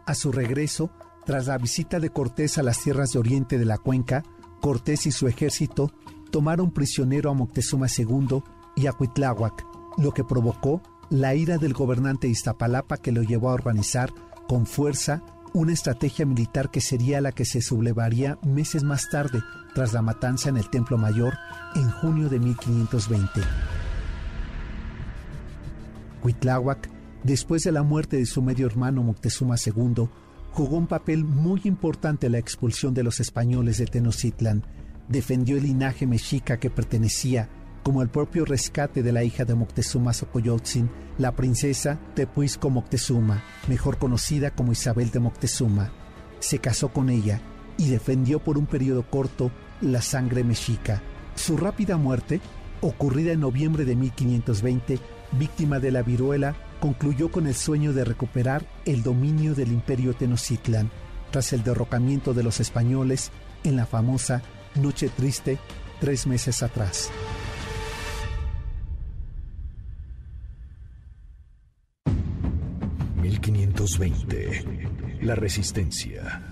A 0.05 0.13
su 0.13 0.31
regreso, 0.31 0.91
tras 1.25 1.47
la 1.47 1.57
visita 1.57 1.99
de 1.99 2.09
Cortés 2.09 2.57
a 2.57 2.63
las 2.63 2.81
tierras 2.81 3.11
de 3.11 3.19
oriente 3.19 3.57
de 3.57 3.65
la 3.65 3.77
cuenca, 3.77 4.23
Cortés 4.61 5.05
y 5.05 5.11
su 5.11 5.27
ejército 5.27 5.93
tomaron 6.31 6.71
prisionero 6.71 7.31
a 7.31 7.33
Moctezuma 7.33 7.87
II 7.95 8.43
y 8.75 8.87
a 8.87 8.93
Cuitláhuac, 8.93 9.65
lo 9.97 10.11
que 10.11 10.23
provocó 10.23 10.81
la 11.09 11.33
ira 11.33 11.57
del 11.57 11.73
gobernante 11.73 12.27
Iztapalapa 12.27 12.97
que 12.97 13.11
lo 13.11 13.23
llevó 13.23 13.49
a 13.49 13.53
organizar 13.53 14.11
con 14.47 14.65
fuerza 14.65 15.23
una 15.53 15.73
estrategia 15.73 16.25
militar 16.25 16.69
que 16.69 16.81
sería 16.81 17.21
la 17.21 17.31
que 17.31 17.45
se 17.45 17.61
sublevaría 17.61 18.37
meses 18.43 18.83
más 18.83 19.09
tarde 19.09 19.41
tras 19.73 19.93
la 19.93 20.01
matanza 20.01 20.49
en 20.49 20.57
el 20.57 20.69
Templo 20.69 20.97
Mayor 20.97 21.33
en 21.75 21.89
junio 21.89 22.29
de 22.29 22.39
1520. 22.39 23.41
Cuitláhuac, 26.21 26.89
después 27.23 27.63
de 27.63 27.71
la 27.71 27.81
muerte 27.81 28.17
de 28.17 28.25
su 28.25 28.41
medio 28.43 28.67
hermano 28.67 29.01
Moctezuma 29.01 29.55
II, 29.63 30.09
jugó 30.51 30.77
un 30.77 30.87
papel 30.87 31.23
muy 31.23 31.61
importante 31.63 32.27
en 32.27 32.33
la 32.33 32.39
expulsión 32.39 32.93
de 32.93 33.03
los 33.03 33.19
españoles 33.19 33.77
de 33.79 33.85
Tenochtitlan. 33.85 34.63
Defendió 35.07 35.57
el 35.57 35.63
linaje 35.63 36.05
mexica 36.05 36.59
que 36.59 36.69
pertenecía, 36.69 37.49
como 37.89 38.03
el 38.03 38.09
propio 38.09 38.45
rescate 38.45 39.01
de 39.01 39.11
la 39.11 39.23
hija 39.23 39.45
de 39.45 39.55
Moctezuma 39.55 40.13
Xocoyotzin, 40.13 40.91
la 41.17 41.35
princesa 41.35 41.97
Tepuisco 42.13 42.69
Moctezuma, 42.69 43.41
mejor 43.67 43.97
conocida 43.97 44.51
como 44.51 44.73
Isabel 44.73 45.09
de 45.09 45.19
Moctezuma. 45.19 45.91
Se 46.39 46.59
casó 46.59 46.89
con 46.89 47.09
ella 47.09 47.41
y 47.79 47.89
defendió 47.89 48.43
por 48.43 48.59
un 48.59 48.67
periodo 48.67 49.09
corto 49.09 49.49
la 49.81 50.03
sangre 50.03 50.43
mexica. 50.43 51.01
Su 51.33 51.57
rápida 51.57 51.97
muerte, 51.97 52.41
ocurrida 52.81 53.31
en 53.31 53.39
noviembre 53.39 53.85
de 53.85 53.95
1520, 53.95 54.99
víctima 55.31 55.79
de 55.79 55.89
la 55.89 56.03
viruela, 56.03 56.55
concluyó 56.79 57.31
con 57.31 57.47
el 57.47 57.55
sueño 57.55 57.91
de 57.91 58.05
recuperar 58.05 58.67
el 58.85 59.01
dominio 59.01 59.55
del 59.55 59.71
imperio 59.71 60.13
Tenochtitlan 60.13 60.91
tras 61.31 61.53
el 61.53 61.63
derrocamiento 61.63 62.35
de 62.35 62.43
los 62.43 62.59
españoles 62.59 63.31
en 63.63 63.75
la 63.75 63.87
famosa 63.87 64.43
Noche 64.75 65.09
Triste 65.09 65.57
tres 65.99 66.27
meses 66.27 66.61
atrás. 66.61 67.09
...1520... 73.97 75.21
La 75.21 75.35
Resistencia. 75.35 76.48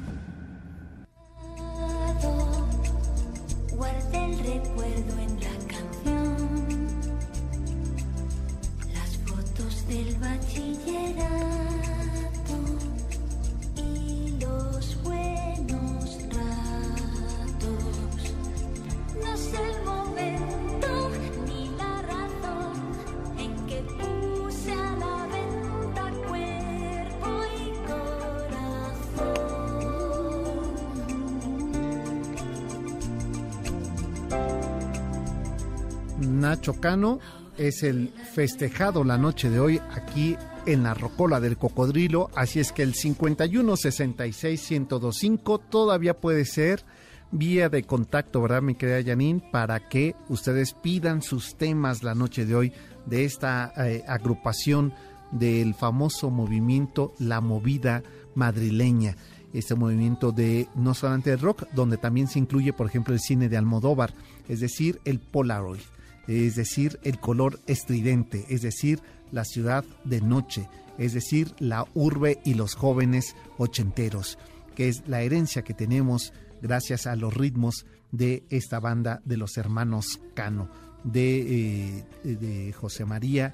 Nacho 36.19 36.73
Cano 36.73 37.19
es 37.57 37.83
el 37.83 38.09
festejado 38.33 39.03
la 39.03 39.17
noche 39.17 39.49
de 39.49 39.59
hoy 39.59 39.81
aquí 39.91 40.35
en 40.65 40.83
la 40.83 40.93
Rocola 40.93 41.39
del 41.39 41.57
Cocodrilo, 41.57 42.29
así 42.35 42.59
es 42.59 42.71
que 42.71 42.83
el 42.83 42.93
51 42.93 43.77
66 43.77 44.71
1025 44.71 45.59
todavía 45.59 46.15
puede 46.15 46.45
ser 46.45 46.83
vía 47.31 47.69
de 47.69 47.83
contacto, 47.83 48.41
¿verdad, 48.41 48.61
mi 48.61 48.75
querida 48.75 49.03
Janine? 49.03 49.41
Para 49.51 49.87
que 49.87 50.15
ustedes 50.29 50.73
pidan 50.73 51.21
sus 51.21 51.55
temas 51.55 52.03
la 52.03 52.15
noche 52.15 52.45
de 52.45 52.55
hoy 52.55 52.73
de 53.05 53.25
esta 53.25 53.73
eh, 53.77 54.03
agrupación 54.07 54.93
del 55.31 55.73
famoso 55.73 56.29
movimiento 56.29 57.13
La 57.19 57.41
Movida 57.41 58.03
Madrileña. 58.35 59.15
Este 59.53 59.75
movimiento 59.75 60.31
de 60.31 60.67
no 60.75 60.93
solamente 60.93 61.31
el 61.31 61.39
rock, 61.39 61.63
donde 61.73 61.97
también 61.97 62.27
se 62.27 62.39
incluye, 62.39 62.73
por 62.73 62.87
ejemplo, 62.87 63.13
el 63.13 63.19
cine 63.19 63.49
de 63.49 63.57
Almodóvar, 63.57 64.13
es 64.47 64.59
decir, 64.59 64.99
el 65.05 65.19
Polaroid, 65.19 65.79
es 66.27 66.55
decir, 66.55 66.99
el 67.03 67.19
color 67.19 67.59
estridente, 67.67 68.45
es 68.49 68.61
decir, 68.61 68.99
la 69.31 69.45
ciudad 69.45 69.85
de 70.03 70.21
noche, 70.21 70.67
es 70.97 71.13
decir, 71.13 71.53
la 71.59 71.85
urbe 71.93 72.39
y 72.43 72.53
los 72.53 72.75
jóvenes 72.75 73.35
ochenteros, 73.57 74.37
que 74.75 74.89
es 74.89 75.07
la 75.07 75.21
herencia 75.21 75.63
que 75.63 75.73
tenemos 75.73 76.33
gracias 76.61 77.07
a 77.07 77.15
los 77.15 77.33
ritmos 77.33 77.85
de 78.11 78.43
esta 78.49 78.79
banda 78.79 79.21
de 79.25 79.37
los 79.37 79.57
hermanos 79.57 80.19
Cano, 80.33 80.69
de, 81.03 81.99
eh, 81.99 82.05
de 82.23 82.73
José 82.73 83.05
María 83.05 83.53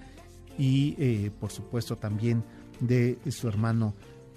y 0.58 0.96
eh, 0.98 1.32
por 1.40 1.52
supuesto 1.52 1.98
también 1.98 2.44
de 2.80 3.18
su 3.30 3.48
hermano 3.48 3.94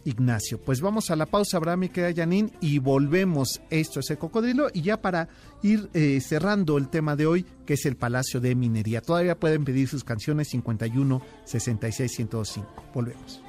Ignacio. 0.07 0.59
Pues 0.59 0.81
vamos 0.81 1.11
a 1.11 1.17
la 1.17 1.27
pausa, 1.27 1.59
Abraham 1.59 1.85
y 1.85 1.89
queda 1.91 2.15
Janine, 2.15 2.53
y 2.61 2.79
volvemos. 2.79 3.61
Esto 3.71 4.01
es 4.01 4.11
el 4.11 4.19
cocodrilo. 4.19 4.69
Y 4.73 4.83
ya 4.83 5.03
para 5.03 5.29
ir 5.63 5.91
eh, 5.93 6.21
cerrando 6.21 6.79
el 6.79 6.89
tema 6.89 7.17
de 7.17 7.27
hoy, 7.27 7.45
que 7.67 7.75
es 7.75 7.85
el 7.85 7.97
Palacio 7.97 8.41
de 8.41 8.55
Minería. 8.55 9.01
Todavía 9.03 9.39
pueden 9.39 9.65
pedir 9.65 9.89
sus 9.89 10.05
canciones 10.05 10.49
51 10.49 11.23
66 11.45 12.13
105. 12.13 12.85
Volvemos. 12.95 13.43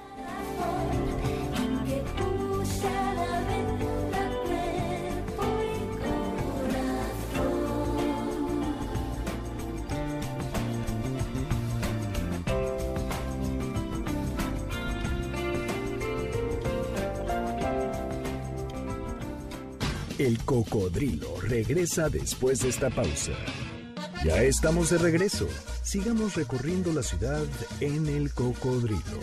El 20.28 20.40
cocodrilo 20.40 21.40
regresa 21.40 22.10
después 22.10 22.60
de 22.60 22.68
esta 22.68 22.90
pausa. 22.90 23.32
Ya 24.26 24.44
estamos 24.44 24.90
de 24.90 24.98
regreso. 24.98 25.48
Sigamos 25.84 26.36
recorriendo 26.36 26.92
la 26.92 27.02
ciudad 27.02 27.46
en 27.80 28.08
el 28.08 28.34
cocodrilo. 28.34 29.22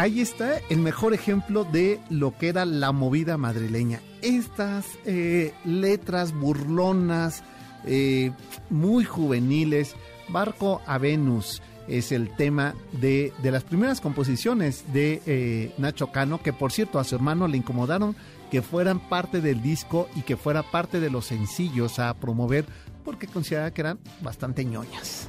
Ahí 0.00 0.22
está 0.22 0.60
el 0.70 0.78
mejor 0.78 1.12
ejemplo 1.12 1.64
de 1.64 2.00
lo 2.08 2.34
que 2.34 2.48
era 2.48 2.64
la 2.64 2.90
movida 2.90 3.36
madrileña. 3.36 4.00
Estas 4.22 4.86
eh, 5.04 5.52
letras 5.66 6.32
burlonas, 6.32 7.44
eh, 7.84 8.32
muy 8.70 9.04
juveniles. 9.04 9.94
Barco 10.30 10.80
a 10.86 10.96
Venus 10.96 11.60
es 11.86 12.12
el 12.12 12.34
tema 12.34 12.74
de, 12.92 13.34
de 13.42 13.50
las 13.50 13.62
primeras 13.62 14.00
composiciones 14.00 14.90
de 14.90 15.20
eh, 15.26 15.74
Nacho 15.76 16.10
Cano, 16.10 16.42
que 16.42 16.54
por 16.54 16.72
cierto 16.72 16.98
a 16.98 17.04
su 17.04 17.14
hermano 17.14 17.46
le 17.46 17.58
incomodaron 17.58 18.16
que 18.50 18.62
fueran 18.62 19.06
parte 19.06 19.42
del 19.42 19.60
disco 19.60 20.08
y 20.16 20.22
que 20.22 20.38
fuera 20.38 20.62
parte 20.62 20.98
de 21.00 21.10
los 21.10 21.26
sencillos 21.26 21.98
a 21.98 22.14
promover 22.14 22.64
porque 23.04 23.26
consideraba 23.26 23.70
que 23.70 23.82
eran 23.82 23.98
bastante 24.22 24.64
ñoñas. 24.64 25.28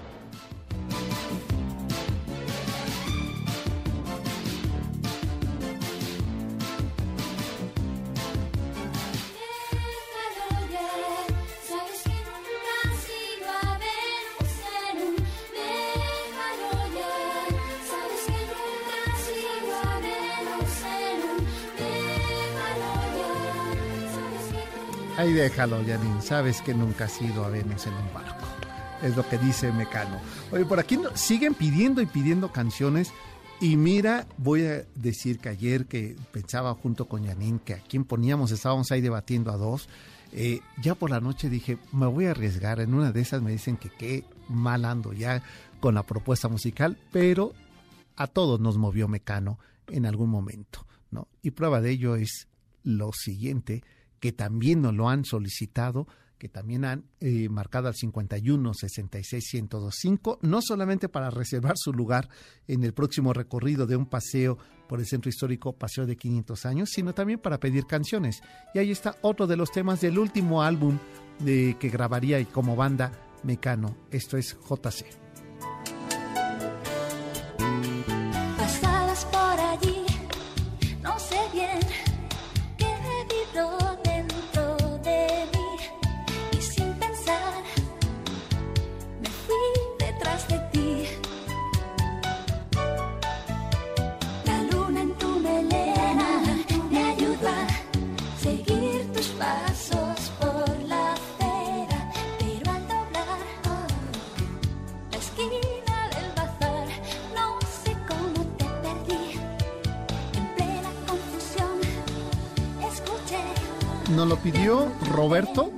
Ahí 25.22 25.34
déjalo, 25.34 25.86
Janine. 25.86 26.20
Sabes 26.20 26.64
que 26.64 26.74
nunca 26.74 27.06
has 27.06 27.22
ido 27.22 27.46
a 27.46 27.50
Venus 27.50 27.86
en 27.86 27.94
un 27.94 28.12
barco. 28.12 28.44
Es 29.04 29.16
lo 29.16 29.30
que 29.30 29.38
dice 29.38 29.72
Mecano. 29.72 30.20
Oye, 30.52 30.66
por 30.66 30.80
aquí 30.80 31.00
siguen 31.14 31.54
pidiendo 31.54 32.02
y 32.02 32.08
pidiendo 32.08 32.52
canciones. 32.52 33.14
Y 33.60 33.78
mira, 33.78 34.26
voy 34.40 34.66
a 34.66 34.84
decir 34.96 35.38
que 35.38 35.50
ayer 35.50 35.86
que 35.86 36.16
pensaba 36.32 36.74
junto 36.74 37.08
con 37.08 37.24
Janine 37.24 37.60
que 37.64 37.76
a 37.76 37.84
quién 37.84 38.04
poníamos, 38.04 38.50
estábamos 38.50 38.92
ahí 38.92 39.00
debatiendo 39.00 39.52
a 39.52 39.58
dos. 39.58 39.90
eh, 40.32 40.62
ya 40.82 40.96
por 40.96 41.12
la 41.12 41.20
noche 41.20 41.52
dije, 41.52 41.78
me 41.92 42.08
voy 42.08 42.26
a 42.26 42.32
arriesgar. 42.32 42.80
En 42.80 42.96
una 42.96 43.12
de 43.12 43.22
esas 43.22 43.44
me 43.44 43.52
dicen 43.52 43.78
que 43.78 43.92
qué 43.92 44.26
mal 44.50 44.86
ando 44.86 45.14
ya 45.14 45.44
con 45.80 45.94
la 45.94 46.02
propuesta 46.02 46.48
musical, 46.48 46.98
pero 47.12 47.54
a 48.16 48.26
todos 48.26 48.60
nos 48.60 48.80
movió 48.80 49.08
Mecano 49.08 49.60
en 49.86 50.08
algún 50.08 50.32
momento, 50.32 50.88
¿no? 51.12 51.28
Y 51.44 51.52
prueba 51.52 51.80
de 51.80 51.92
ello 51.92 52.16
es 52.16 52.48
lo 52.84 53.12
siguiente, 53.14 53.84
que 54.22 54.32
también 54.32 54.82
nos 54.82 54.94
lo 54.94 55.10
han 55.10 55.26
solicitado, 55.26 56.08
que 56.38 56.48
también 56.48 56.86
han 56.86 57.06
eh, 57.20 57.50
marcado 57.50 57.88
al 57.88 57.96
51 57.96 58.74
66 58.74 59.54
1025, 59.54 60.40
no 60.44 60.62
solamente 60.62 61.10
para 61.10 61.30
reservar 61.30 61.74
su 61.76 61.92
lugar 61.92 62.30
en 62.68 62.84
el 62.84 62.94
próximo 62.94 63.34
recorrido 63.34 63.86
de 63.86 63.96
un 63.98 64.06
paseo 64.06 64.58
por 64.88 65.00
el 65.00 65.06
centro 65.06 65.30
histórico 65.30 65.74
Paseo 65.74 66.06
de 66.06 66.16
500 66.16 66.66
años, 66.66 66.90
sino 66.92 67.14
también 67.14 67.40
para 67.40 67.60
pedir 67.60 67.86
canciones. 67.86 68.42
Y 68.74 68.80
ahí 68.80 68.92
está 68.92 69.18
otro 69.22 69.48
de 69.48 69.58
los 69.58 69.72
temas 69.72 70.02
del 70.02 70.18
último 70.20 70.64
álbum 70.64 70.98
de, 71.40 71.76
que 71.80 71.90
grabaría 71.90 72.40
y 72.40 72.46
como 72.46 72.76
banda 72.76 73.12
Mecano. 73.44 73.96
Esto 74.12 74.38
es 74.38 74.58
JC. 74.70 75.21
Nos 114.16 114.28
lo 114.28 114.38
pidió 114.38 114.91
Roberto 115.14 115.72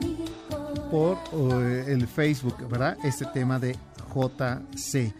por 0.90 1.18
eh, 1.62 1.86
el 1.88 2.08
Facebook, 2.08 2.68
¿verdad? 2.68 2.98
Este 3.04 3.26
tema 3.28 3.60
de 3.60 3.78
JC. 4.14 5.14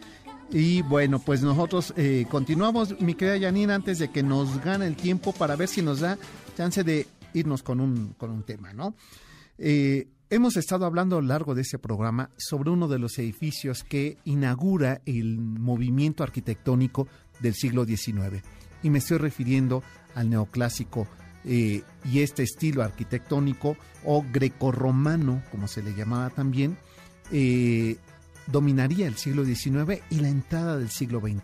Y 0.52 0.82
bueno, 0.82 1.20
pues 1.20 1.44
nosotros 1.44 1.94
eh, 1.96 2.26
continuamos, 2.30 3.00
mi 3.02 3.14
querida 3.14 3.48
Janine, 3.48 3.74
antes 3.74 4.00
de 4.00 4.10
que 4.10 4.24
nos 4.24 4.64
gane 4.64 4.88
el 4.88 4.96
tiempo 4.96 5.32
para 5.32 5.56
ver 5.56 5.68
si 5.68 5.82
nos 5.84 6.00
da 6.00 6.18
chance 6.58 6.84
de 6.84 7.08
irnos 7.34 7.62
con 7.62 7.80
un, 7.80 8.14
con 8.18 8.32
un 8.32 8.44
tema, 8.44 8.74
¿no? 8.74 8.96
Eh, 9.60 10.08
hemos 10.32 10.58
estado 10.58 10.86
hablando 10.86 11.18
a 11.18 11.22
lo 11.22 11.28
largo 11.28 11.54
de 11.54 11.62
ese 11.62 11.78
programa 11.78 12.32
sobre 12.38 12.72
uno 12.72 12.88
de 12.88 12.98
los 12.98 13.20
edificios 13.20 13.84
que 13.84 14.18
inaugura 14.26 15.02
el 15.06 15.38
movimiento 15.38 16.24
arquitectónico 16.24 17.08
del 17.40 17.54
siglo 17.54 17.86
XIX. 17.86 18.44
Y 18.82 18.90
me 18.90 18.98
estoy 18.98 19.20
refiriendo 19.20 19.84
al 20.16 20.30
neoclásico 20.32 21.08
eh, 21.46 21.84
y 22.06 22.20
este 22.20 22.44
estilo 22.44 22.84
arquitectónico 22.84 23.78
o 24.06 24.24
grecorromano, 24.32 25.44
como 25.52 25.68
se 25.68 25.84
le 25.84 25.94
llamaba 25.94 26.30
también, 26.30 26.78
eh, 27.32 27.98
dominaría 28.48 29.08
el 29.08 29.16
siglo 29.16 29.46
XIX 29.46 30.02
y 30.10 30.20
la 30.20 30.30
entrada 30.30 30.78
del 30.78 30.90
siglo 30.90 31.20
XX. 31.20 31.42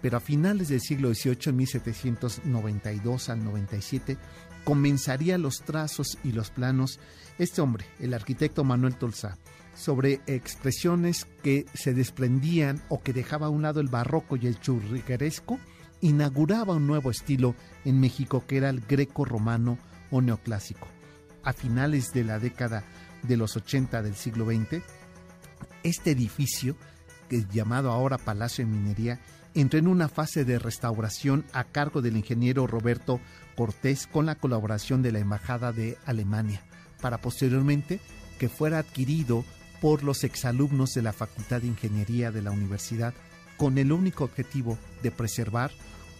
Pero 0.00 0.16
a 0.16 0.20
finales 0.20 0.68
del 0.68 0.80
siglo 0.80 1.14
XVIII, 1.14 1.38
en 1.46 1.56
1792 1.56 3.28
al 3.28 3.44
97, 3.44 4.16
comenzaría 4.64 5.38
los 5.38 5.62
trazos 5.62 6.18
y 6.24 6.32
los 6.32 6.50
planos 6.50 6.98
este 7.38 7.60
hombre, 7.60 7.86
el 7.98 8.14
arquitecto 8.14 8.64
Manuel 8.64 8.96
Tolsá, 8.96 9.38
sobre 9.74 10.20
expresiones 10.26 11.26
que 11.42 11.66
se 11.74 11.94
desprendían 11.94 12.82
o 12.88 13.02
que 13.02 13.12
dejaba 13.12 13.46
a 13.46 13.50
un 13.50 13.62
lado 13.62 13.80
el 13.80 13.88
barroco 13.88 14.36
y 14.36 14.46
el 14.46 14.60
churrigueresco, 14.60 15.58
inauguraba 16.02 16.74
un 16.74 16.86
nuevo 16.86 17.10
estilo 17.10 17.54
en 17.84 17.98
México 18.00 18.44
que 18.46 18.58
era 18.58 18.68
el 18.68 18.80
greco-romano 18.80 19.78
o 20.10 20.20
neoclásico. 20.20 20.86
A 21.42 21.52
finales 21.52 22.12
de 22.12 22.24
la 22.24 22.38
década 22.38 22.84
de 23.22 23.36
los 23.36 23.56
80 23.56 24.02
del 24.02 24.14
siglo 24.14 24.44
XX, 24.46 24.82
este 25.82 26.10
edificio, 26.10 26.76
que 27.28 27.38
es 27.38 27.48
llamado 27.48 27.90
ahora 27.90 28.18
Palacio 28.18 28.66
de 28.66 28.70
Minería, 28.70 29.20
entró 29.54 29.78
en 29.78 29.86
una 29.86 30.08
fase 30.08 30.44
de 30.44 30.58
restauración 30.58 31.44
a 31.52 31.64
cargo 31.64 32.02
del 32.02 32.16
ingeniero 32.16 32.66
Roberto 32.66 33.20
Cortés 33.56 34.06
con 34.06 34.26
la 34.26 34.34
colaboración 34.34 35.02
de 35.02 35.12
la 35.12 35.20
Embajada 35.20 35.72
de 35.72 35.98
Alemania, 36.04 36.62
para 37.00 37.18
posteriormente 37.18 38.00
que 38.38 38.48
fuera 38.48 38.78
adquirido 38.78 39.44
por 39.80 40.02
los 40.02 40.24
exalumnos 40.24 40.94
de 40.94 41.02
la 41.02 41.12
Facultad 41.12 41.60
de 41.60 41.68
Ingeniería 41.68 42.30
de 42.32 42.42
la 42.42 42.50
universidad 42.50 43.14
con 43.56 43.78
el 43.78 43.92
único 43.92 44.24
objetivo 44.24 44.78
de 45.02 45.10
preservar 45.10 45.70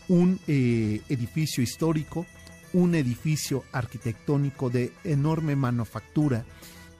un 0.08 0.40
eh, 0.46 1.00
edificio 1.08 1.62
histórico, 1.62 2.26
un 2.72 2.94
edificio 2.94 3.64
arquitectónico 3.72 4.70
de 4.70 4.92
enorme 5.04 5.56
manufactura 5.56 6.44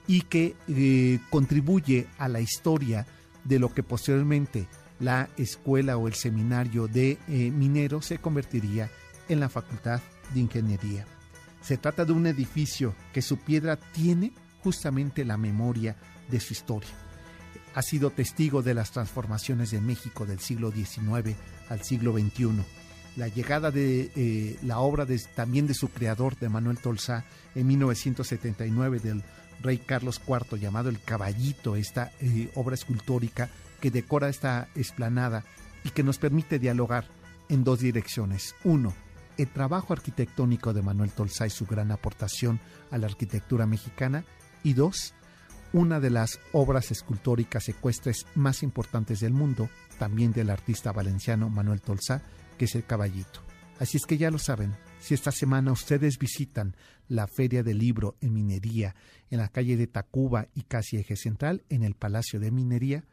y 0.07 0.21
que 0.21 0.55
eh, 0.67 1.19
contribuye 1.29 2.07
a 2.17 2.27
la 2.27 2.41
historia 2.41 3.07
de 3.43 3.59
lo 3.59 3.73
que 3.73 3.83
posteriormente 3.83 4.67
la 4.99 5.29
escuela 5.37 5.97
o 5.97 6.07
el 6.07 6.13
seminario 6.13 6.87
de 6.87 7.17
eh, 7.27 7.51
mineros 7.51 8.05
se 8.05 8.19
convertiría 8.19 8.89
en 9.27 9.39
la 9.39 9.49
Facultad 9.49 10.01
de 10.33 10.39
Ingeniería. 10.39 11.05
Se 11.61 11.77
trata 11.77 12.05
de 12.05 12.13
un 12.13 12.27
edificio 12.27 12.93
que 13.13 13.21
su 13.21 13.37
piedra 13.37 13.77
tiene 13.77 14.33
justamente 14.61 15.25
la 15.25 15.37
memoria 15.37 15.95
de 16.29 16.39
su 16.39 16.53
historia. 16.53 16.89
Ha 17.75 17.81
sido 17.81 18.11
testigo 18.11 18.61
de 18.61 18.73
las 18.73 18.91
transformaciones 18.91 19.71
de 19.71 19.81
México 19.81 20.25
del 20.25 20.39
siglo 20.39 20.71
XIX 20.71 21.35
al 21.69 21.83
siglo 21.83 22.13
XXI. 22.13 22.63
La 23.15 23.27
llegada 23.27 23.69
de 23.69 24.11
eh, 24.15 24.57
la 24.63 24.79
obra 24.79 25.05
también 25.35 25.67
de 25.67 25.75
su 25.75 25.89
creador, 25.89 26.35
de 26.37 26.49
Manuel 26.49 26.79
Tolsá, 26.79 27.25
en 27.53 27.67
1979 27.67 28.99
del 28.99 29.23
rey 29.61 29.77
Carlos 29.77 30.19
IV, 30.27 30.59
llamado 30.59 30.89
El 30.89 30.99
Caballito, 30.99 31.75
esta 31.75 32.11
eh, 32.19 32.49
obra 32.55 32.73
escultórica 32.73 33.49
que 33.79 33.91
decora 33.91 34.29
esta 34.29 34.67
esplanada 34.75 35.43
y 35.83 35.89
que 35.89 36.03
nos 36.03 36.17
permite 36.17 36.57
dialogar 36.57 37.05
en 37.49 37.63
dos 37.63 37.79
direcciones. 37.79 38.55
Uno, 38.63 38.93
el 39.37 39.47
trabajo 39.47 39.93
arquitectónico 39.93 40.73
de 40.73 40.81
Manuel 40.81 41.11
Tolsá 41.11 41.45
y 41.45 41.49
su 41.49 41.65
gran 41.65 41.91
aportación 41.91 42.59
a 42.91 42.97
la 42.97 43.07
arquitectura 43.07 43.65
mexicana. 43.65 44.25
Y 44.63 44.73
dos, 44.73 45.13
una 45.73 45.99
de 45.99 46.09
las 46.09 46.39
obras 46.51 46.91
escultóricas 46.91 47.67
ecuestres 47.69 48.25
más 48.35 48.63
importantes 48.63 49.19
del 49.19 49.33
mundo, 49.33 49.69
también 49.99 50.31
del 50.31 50.49
artista 50.49 50.91
valenciano 50.91 51.49
Manuel 51.49 51.81
Tolsá, 51.81 52.21
que 52.57 52.65
es 52.65 52.75
el 52.75 52.85
caballito. 52.85 53.41
Así 53.79 53.97
es 53.97 54.05
que 54.05 54.17
ya 54.17 54.31
lo 54.31 54.37
saben, 54.37 54.75
si 54.99 55.13
esta 55.13 55.31
semana 55.31 55.71
ustedes 55.71 56.17
visitan 56.17 56.75
la 57.07 57.27
Feria 57.27 57.63
del 57.63 57.79
Libro 57.79 58.15
en 58.21 58.33
Minería, 58.33 58.95
en 59.29 59.39
la 59.39 59.49
calle 59.49 59.75
de 59.75 59.87
Tacuba 59.87 60.47
y 60.53 60.61
casi 60.63 60.97
eje 60.97 61.15
central, 61.15 61.63
en 61.69 61.83
el 61.83 61.95
Palacio 61.95 62.39
de 62.39 62.51
Minería, 62.51 63.03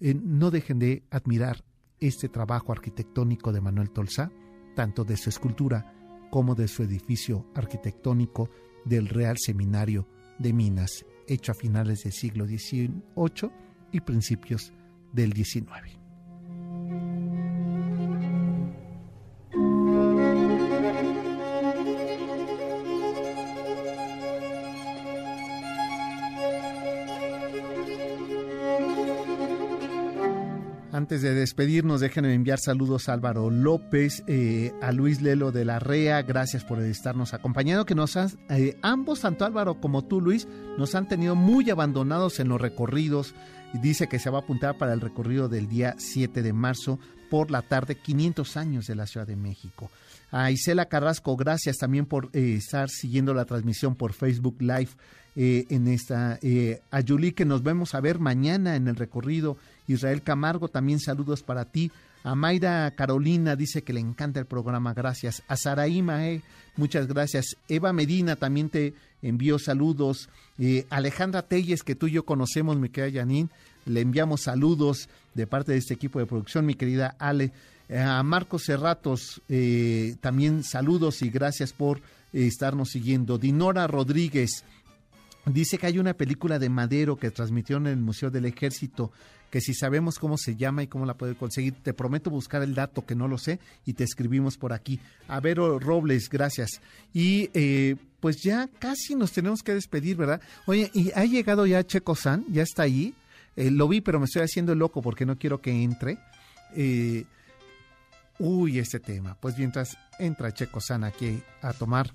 eh, 0.00 0.14
no 0.14 0.50
dejen 0.50 0.78
de 0.78 1.02
admirar 1.10 1.64
este 1.98 2.28
trabajo 2.28 2.72
arquitectónico 2.72 3.52
de 3.52 3.60
Manuel 3.60 3.90
Tolsá, 3.90 4.30
tanto 4.74 5.04
de 5.04 5.16
su 5.16 5.30
escultura 5.30 5.92
como 6.30 6.54
de 6.54 6.68
su 6.68 6.82
edificio 6.82 7.46
arquitectónico 7.54 8.50
del 8.84 9.08
Real 9.08 9.36
Seminario 9.38 10.06
de 10.38 10.52
Minas, 10.52 11.04
hecho 11.26 11.52
a 11.52 11.54
finales 11.54 12.04
del 12.04 12.12
siglo 12.12 12.46
XVIII 12.46 13.50
y 13.92 14.00
principios 14.00 14.72
del 15.12 15.32
XIX. 15.32 16.05
Antes 31.06 31.22
de 31.22 31.34
despedirnos, 31.34 32.00
déjenme 32.00 32.34
enviar 32.34 32.58
saludos 32.58 33.08
a 33.08 33.12
Álvaro 33.12 33.48
López, 33.48 34.24
eh, 34.26 34.72
a 34.82 34.90
Luis 34.90 35.22
Lelo 35.22 35.52
de 35.52 35.64
la 35.64 35.78
REA, 35.78 36.22
gracias 36.22 36.64
por 36.64 36.82
estarnos 36.82 37.32
acompañando, 37.32 37.86
que 37.86 37.94
nos 37.94 38.16
han, 38.16 38.30
eh, 38.50 38.76
ambos, 38.82 39.20
tanto 39.20 39.44
Álvaro 39.44 39.80
como 39.80 40.02
tú, 40.02 40.20
Luis, 40.20 40.48
nos 40.76 40.96
han 40.96 41.06
tenido 41.06 41.36
muy 41.36 41.70
abandonados 41.70 42.40
en 42.40 42.48
los 42.48 42.60
recorridos. 42.60 43.36
Dice 43.72 44.08
que 44.08 44.18
se 44.18 44.30
va 44.30 44.38
a 44.38 44.40
apuntar 44.40 44.78
para 44.78 44.94
el 44.94 45.00
recorrido 45.00 45.48
del 45.48 45.68
día 45.68 45.94
7 45.96 46.42
de 46.42 46.52
marzo 46.52 46.98
por 47.30 47.52
la 47.52 47.62
tarde, 47.62 47.94
500 47.94 48.56
años 48.56 48.86
de 48.86 48.96
la 48.96 49.06
Ciudad 49.06 49.28
de 49.28 49.36
México. 49.36 49.88
A 50.32 50.50
Isela 50.50 50.86
Carrasco, 50.86 51.36
gracias 51.36 51.76
también 51.76 52.06
por 52.06 52.30
eh, 52.32 52.56
estar 52.58 52.88
siguiendo 52.88 53.32
la 53.32 53.44
transmisión 53.44 53.94
por 53.94 54.12
Facebook 54.12 54.56
Live 54.58 54.90
en 55.38 55.86
esta. 55.86 56.40
a 56.90 57.00
Yuli, 57.00 57.32
que 57.32 57.44
nos 57.44 57.62
vemos 57.62 57.94
a 57.94 58.00
ver 58.00 58.18
mañana 58.18 58.74
en 58.74 58.88
el 58.88 58.96
recorrido. 58.96 59.58
Israel 59.86 60.22
Camargo, 60.22 60.68
también 60.68 61.00
saludos 61.00 61.42
para 61.42 61.64
ti. 61.64 61.90
A 62.24 62.34
Mayra 62.34 62.90
Carolina 62.96 63.54
dice 63.54 63.82
que 63.82 63.92
le 63.92 64.00
encanta 64.00 64.40
el 64.40 64.46
programa, 64.46 64.94
gracias. 64.94 65.42
A 65.46 65.56
Saraí 65.56 66.02
Mae, 66.02 66.42
muchas 66.76 67.06
gracias. 67.06 67.56
Eva 67.68 67.92
Medina 67.92 68.36
también 68.36 68.68
te 68.68 68.94
envió 69.22 69.58
saludos. 69.58 70.28
Eh, 70.58 70.86
Alejandra 70.90 71.42
Telles, 71.42 71.82
que 71.82 71.94
tú 71.94 72.08
y 72.08 72.12
yo 72.12 72.24
conocemos, 72.24 72.76
mi 72.78 72.88
querida 72.88 73.20
Janine, 73.20 73.48
le 73.84 74.00
enviamos 74.00 74.42
saludos 74.42 75.08
de 75.34 75.46
parte 75.46 75.72
de 75.72 75.78
este 75.78 75.94
equipo 75.94 76.18
de 76.18 76.26
producción, 76.26 76.66
mi 76.66 76.74
querida 76.74 77.14
Ale. 77.18 77.52
Eh, 77.88 78.00
a 78.00 78.22
Marcos 78.24 78.64
Cerratos, 78.64 79.40
eh, 79.48 80.16
también 80.20 80.64
saludos 80.64 81.22
y 81.22 81.30
gracias 81.30 81.72
por 81.72 81.98
eh, 81.98 82.46
estarnos 82.46 82.90
siguiendo. 82.90 83.38
Dinora 83.38 83.86
Rodríguez, 83.86 84.64
Dice 85.46 85.78
que 85.78 85.86
hay 85.86 86.00
una 86.00 86.14
película 86.14 86.58
de 86.58 86.68
Madero 86.68 87.16
que 87.16 87.30
transmitieron 87.30 87.86
en 87.86 87.92
el 87.92 88.00
Museo 88.00 88.32
del 88.32 88.46
Ejército, 88.46 89.12
que 89.50 89.60
si 89.60 89.74
sabemos 89.74 90.18
cómo 90.18 90.36
se 90.36 90.56
llama 90.56 90.82
y 90.82 90.86
cómo 90.86 91.06
la 91.06 91.14
puede 91.14 91.34
conseguir, 91.34 91.74
te 91.82 91.94
prometo 91.94 92.30
buscar 92.30 92.62
el 92.62 92.74
dato 92.74 93.06
que 93.06 93.14
no 93.14 93.28
lo 93.28 93.38
sé 93.38 93.58
y 93.84 93.94
te 93.94 94.04
escribimos 94.04 94.56
por 94.56 94.72
aquí. 94.72 95.00
A 95.28 95.40
Vero 95.40 95.78
Robles, 95.78 96.28
gracias. 96.28 96.80
Y 97.12 97.50
eh, 97.54 97.96
pues 98.20 98.42
ya 98.42 98.68
casi 98.78 99.14
nos 99.14 99.32
tenemos 99.32 99.62
que 99.62 99.74
despedir, 99.74 100.16
¿verdad? 100.16 100.40
Oye, 100.66 100.90
y 100.94 101.12
ha 101.14 101.24
llegado 101.24 101.66
ya 101.66 101.84
Checo 101.84 102.14
San, 102.14 102.44
ya 102.48 102.62
está 102.62 102.82
ahí. 102.82 103.14
Eh, 103.56 103.70
lo 103.70 103.88
vi, 103.88 104.00
pero 104.00 104.18
me 104.18 104.26
estoy 104.26 104.42
haciendo 104.42 104.74
loco 104.74 105.00
porque 105.00 105.24
no 105.24 105.38
quiero 105.38 105.60
que 105.60 105.70
entre. 105.70 106.18
Eh, 106.74 107.24
uy, 108.38 108.78
este 108.78 109.00
tema. 109.00 109.36
Pues 109.40 109.56
mientras 109.56 109.96
entra 110.18 110.52
Checo 110.52 110.80
San 110.80 111.04
aquí 111.04 111.40
a 111.62 111.72
tomar 111.72 112.10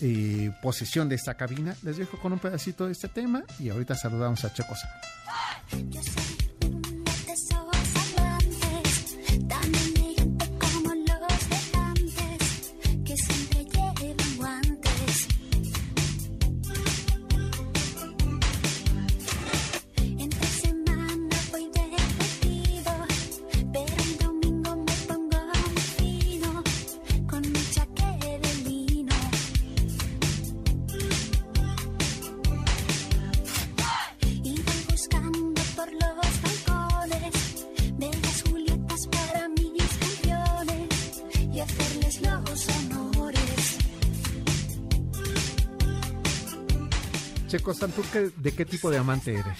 eh, 0.00 0.50
posesión 0.62 1.08
de 1.08 1.14
esta 1.14 1.34
cabina, 1.34 1.74
les 1.82 1.96
dejo 1.96 2.18
con 2.18 2.32
un 2.32 2.38
pedacito 2.38 2.86
de 2.86 2.92
este 2.92 3.08
tema 3.08 3.44
y 3.58 3.70
ahorita 3.70 3.94
saludamos 3.94 4.44
a 4.44 4.52
Checo 4.52 4.74
San. 4.74 4.90
Checo 47.50 47.74
San, 47.74 47.90
¿tú 47.90 48.02
qué- 48.12 48.30
de 48.36 48.52
qué 48.52 48.64
tipo 48.64 48.90
de 48.90 48.98
amante 48.98 49.32
eres? 49.34 49.58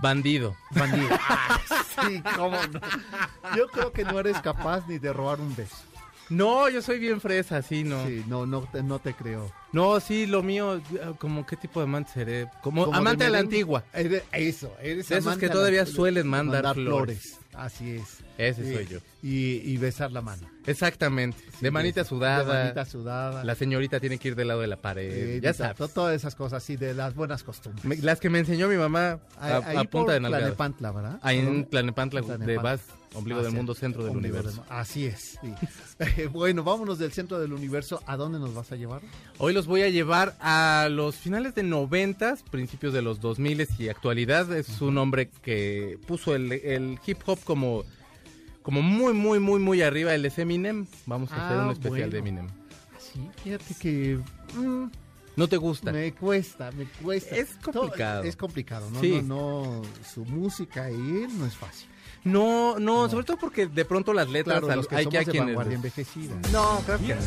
Bandido. 0.00 0.56
Bandido. 0.70 1.08
Ah, 1.28 1.60
sí, 2.08 2.22
cómo 2.36 2.56
no. 2.72 2.80
Yo 3.56 3.68
creo 3.68 3.92
que 3.92 4.04
no 4.04 4.18
eres 4.20 4.38
capaz 4.40 4.86
ni 4.86 4.98
de 4.98 5.12
robar 5.12 5.40
un 5.40 5.54
beso. 5.56 5.76
No, 6.28 6.68
yo 6.68 6.82
soy 6.82 6.98
bien 6.98 7.20
fresa, 7.20 7.62
sí, 7.62 7.84
no. 7.84 8.04
Sí, 8.06 8.24
no, 8.26 8.46
no, 8.46 8.62
te, 8.62 8.82
no 8.82 8.98
te 8.98 9.14
creo. 9.14 9.50
No, 9.72 10.00
sí, 10.00 10.26
lo 10.26 10.42
mío, 10.42 10.76
eh, 10.76 10.82
como 11.18 11.46
qué 11.46 11.56
tipo 11.56 11.80
de 11.80 11.84
amante 11.84 12.10
seré. 12.14 12.48
Como, 12.62 12.84
Como 12.86 12.96
amante 12.96 13.24
de 13.24 13.30
la 13.30 13.38
antigua. 13.38 13.84
Eres- 13.92 14.24
eso, 14.32 14.74
eres 14.82 15.08
De 15.08 15.16
esos 15.18 15.26
amante 15.28 15.46
que 15.46 15.52
todavía 15.52 15.86
suelen 15.86 16.26
mandar 16.26 16.74
flores. 16.74 17.38
Así 17.56 17.92
es. 17.96 18.18
Ese 18.38 18.64
Sí, 18.64 18.74
soy 18.74 18.86
yo. 18.86 18.98
Y, 19.22 19.62
y 19.64 19.76
besar 19.78 20.12
la 20.12 20.20
mano. 20.20 20.46
Exactamente. 20.66 21.38
de 21.60 21.70
manita 21.70 22.04
sudada. 22.04 22.44
De 22.44 22.62
manita 22.64 22.84
sudada. 22.84 23.44
La 23.44 23.54
señorita 23.54 23.98
tiene 24.00 24.18
que 24.18 24.28
ir 24.28 24.36
del 24.36 24.48
lado 24.48 24.60
de 24.60 24.66
la 24.66 24.76
pared. 24.76 25.36
Eh, 25.36 25.40
ya 25.42 25.52
sabes. 25.54 25.92
Todas 25.92 26.14
esas 26.14 26.34
cosas, 26.34 26.62
sí, 26.62 26.76
de 26.76 26.92
las 26.94 27.14
buenas 27.14 27.42
costumbres. 27.42 27.84
Me- 27.84 27.96
las 27.96 28.20
que 28.20 28.28
me 28.30 28.38
enseñó 28.38 28.68
mi 28.68 28.76
mamá 28.76 29.20
a, 29.38 29.56
Ahí 29.58 29.76
a 29.76 29.80
por 29.84 29.88
punta 29.90 30.12
de 30.12 30.20
nalgada. 30.20 30.42
Tlalnepantla, 30.42 30.92
¿verdad? 30.92 31.18
Ahí 31.22 31.38
en 31.38 31.44
¿Dónde? 31.46 31.66
Tlanepantla, 31.68 32.20
de 32.20 32.26
Tlalnepantla. 32.26 32.78
Ombligo 33.16 33.42
del 33.42 33.52
mundo, 33.52 33.74
centro 33.74 34.04
del 34.04 34.16
universo. 34.16 34.50
del- 34.62 34.72
así 34.72 35.06
es. 35.06 35.38
sí. 35.40 35.52
Eh, 35.98 36.28
bueno, 36.30 36.62
vámonos 36.62 36.98
del 36.98 37.10
centro 37.12 37.38
del 37.38 37.54
universo. 37.54 38.02
¿A 38.06 38.16
dónde 38.18 38.38
nos 38.38 38.52
vas 38.54 38.70
a 38.70 38.76
llevar? 38.76 39.00
Hoy 39.38 39.54
los 39.54 39.66
voy 39.66 39.80
a 39.80 39.88
llevar 39.88 40.36
a 40.40 40.88
los 40.90 41.16
finales 41.16 41.54
de 41.54 41.62
noventas, 41.62 42.42
principios 42.42 42.92
de 42.92 43.00
los 43.00 43.18
2000 43.20 43.66
y 43.78 43.88
actualidad. 43.88 44.52
Es 44.54 44.82
un 44.82 44.98
hombre 44.98 45.30
que 45.42 45.98
puso 46.06 46.34
el, 46.34 46.52
el 46.52 46.98
hip 47.06 47.18
hop 47.24 47.38
como, 47.44 47.84
como 48.62 48.82
muy, 48.82 49.14
muy, 49.14 49.38
muy, 49.38 49.58
muy 49.58 49.80
arriba. 49.80 50.14
Él 50.14 50.26
es 50.26 50.38
Eminem. 50.38 50.86
Vamos 51.06 51.32
a 51.32 51.46
hacer 51.46 51.58
Ah, 51.60 51.64
un 51.64 51.72
especial 51.72 52.10
de. 52.10 52.18
Eminem. 52.18 52.46
Sí, 52.98 53.26
fíjate 53.42 53.74
que 53.80 54.18
mm, 54.54 54.84
No 55.36 55.48
te 55.48 55.56
gusta. 55.56 55.92
Me 55.92 56.12
cuesta, 56.12 56.70
me 56.72 56.84
cuesta. 57.02 57.36
Es 57.36 57.50
complicado. 57.62 58.20
Todo- 58.20 58.28
es 58.28 58.36
complicado, 58.36 58.90
¿no? 58.90 59.00
Sí. 59.00 59.22
No, 59.24 59.80
no, 59.80 59.82
su 60.12 60.26
música 60.26 60.90
y 60.90 60.94
él 60.94 61.38
no 61.38 61.46
es 61.46 61.54
fácil. 61.56 61.88
No, 62.26 62.78
no, 62.78 63.08
sobre 63.08 63.24
todo 63.24 63.36
porque 63.36 63.66
de 63.68 63.84
pronto 63.84 64.12
las 64.12 64.28
letras 64.28 64.58
Claro, 64.58 64.70
al- 64.72 64.76
los 64.78 64.88
que 64.88 64.96
hay 64.96 65.06
que 65.06 65.18
de 65.18 65.24
quienes. 65.26 65.56
envejecida. 65.68 66.34
No, 66.52 66.80
creo 66.84 66.98
que 66.98 67.14
no. 67.14 67.22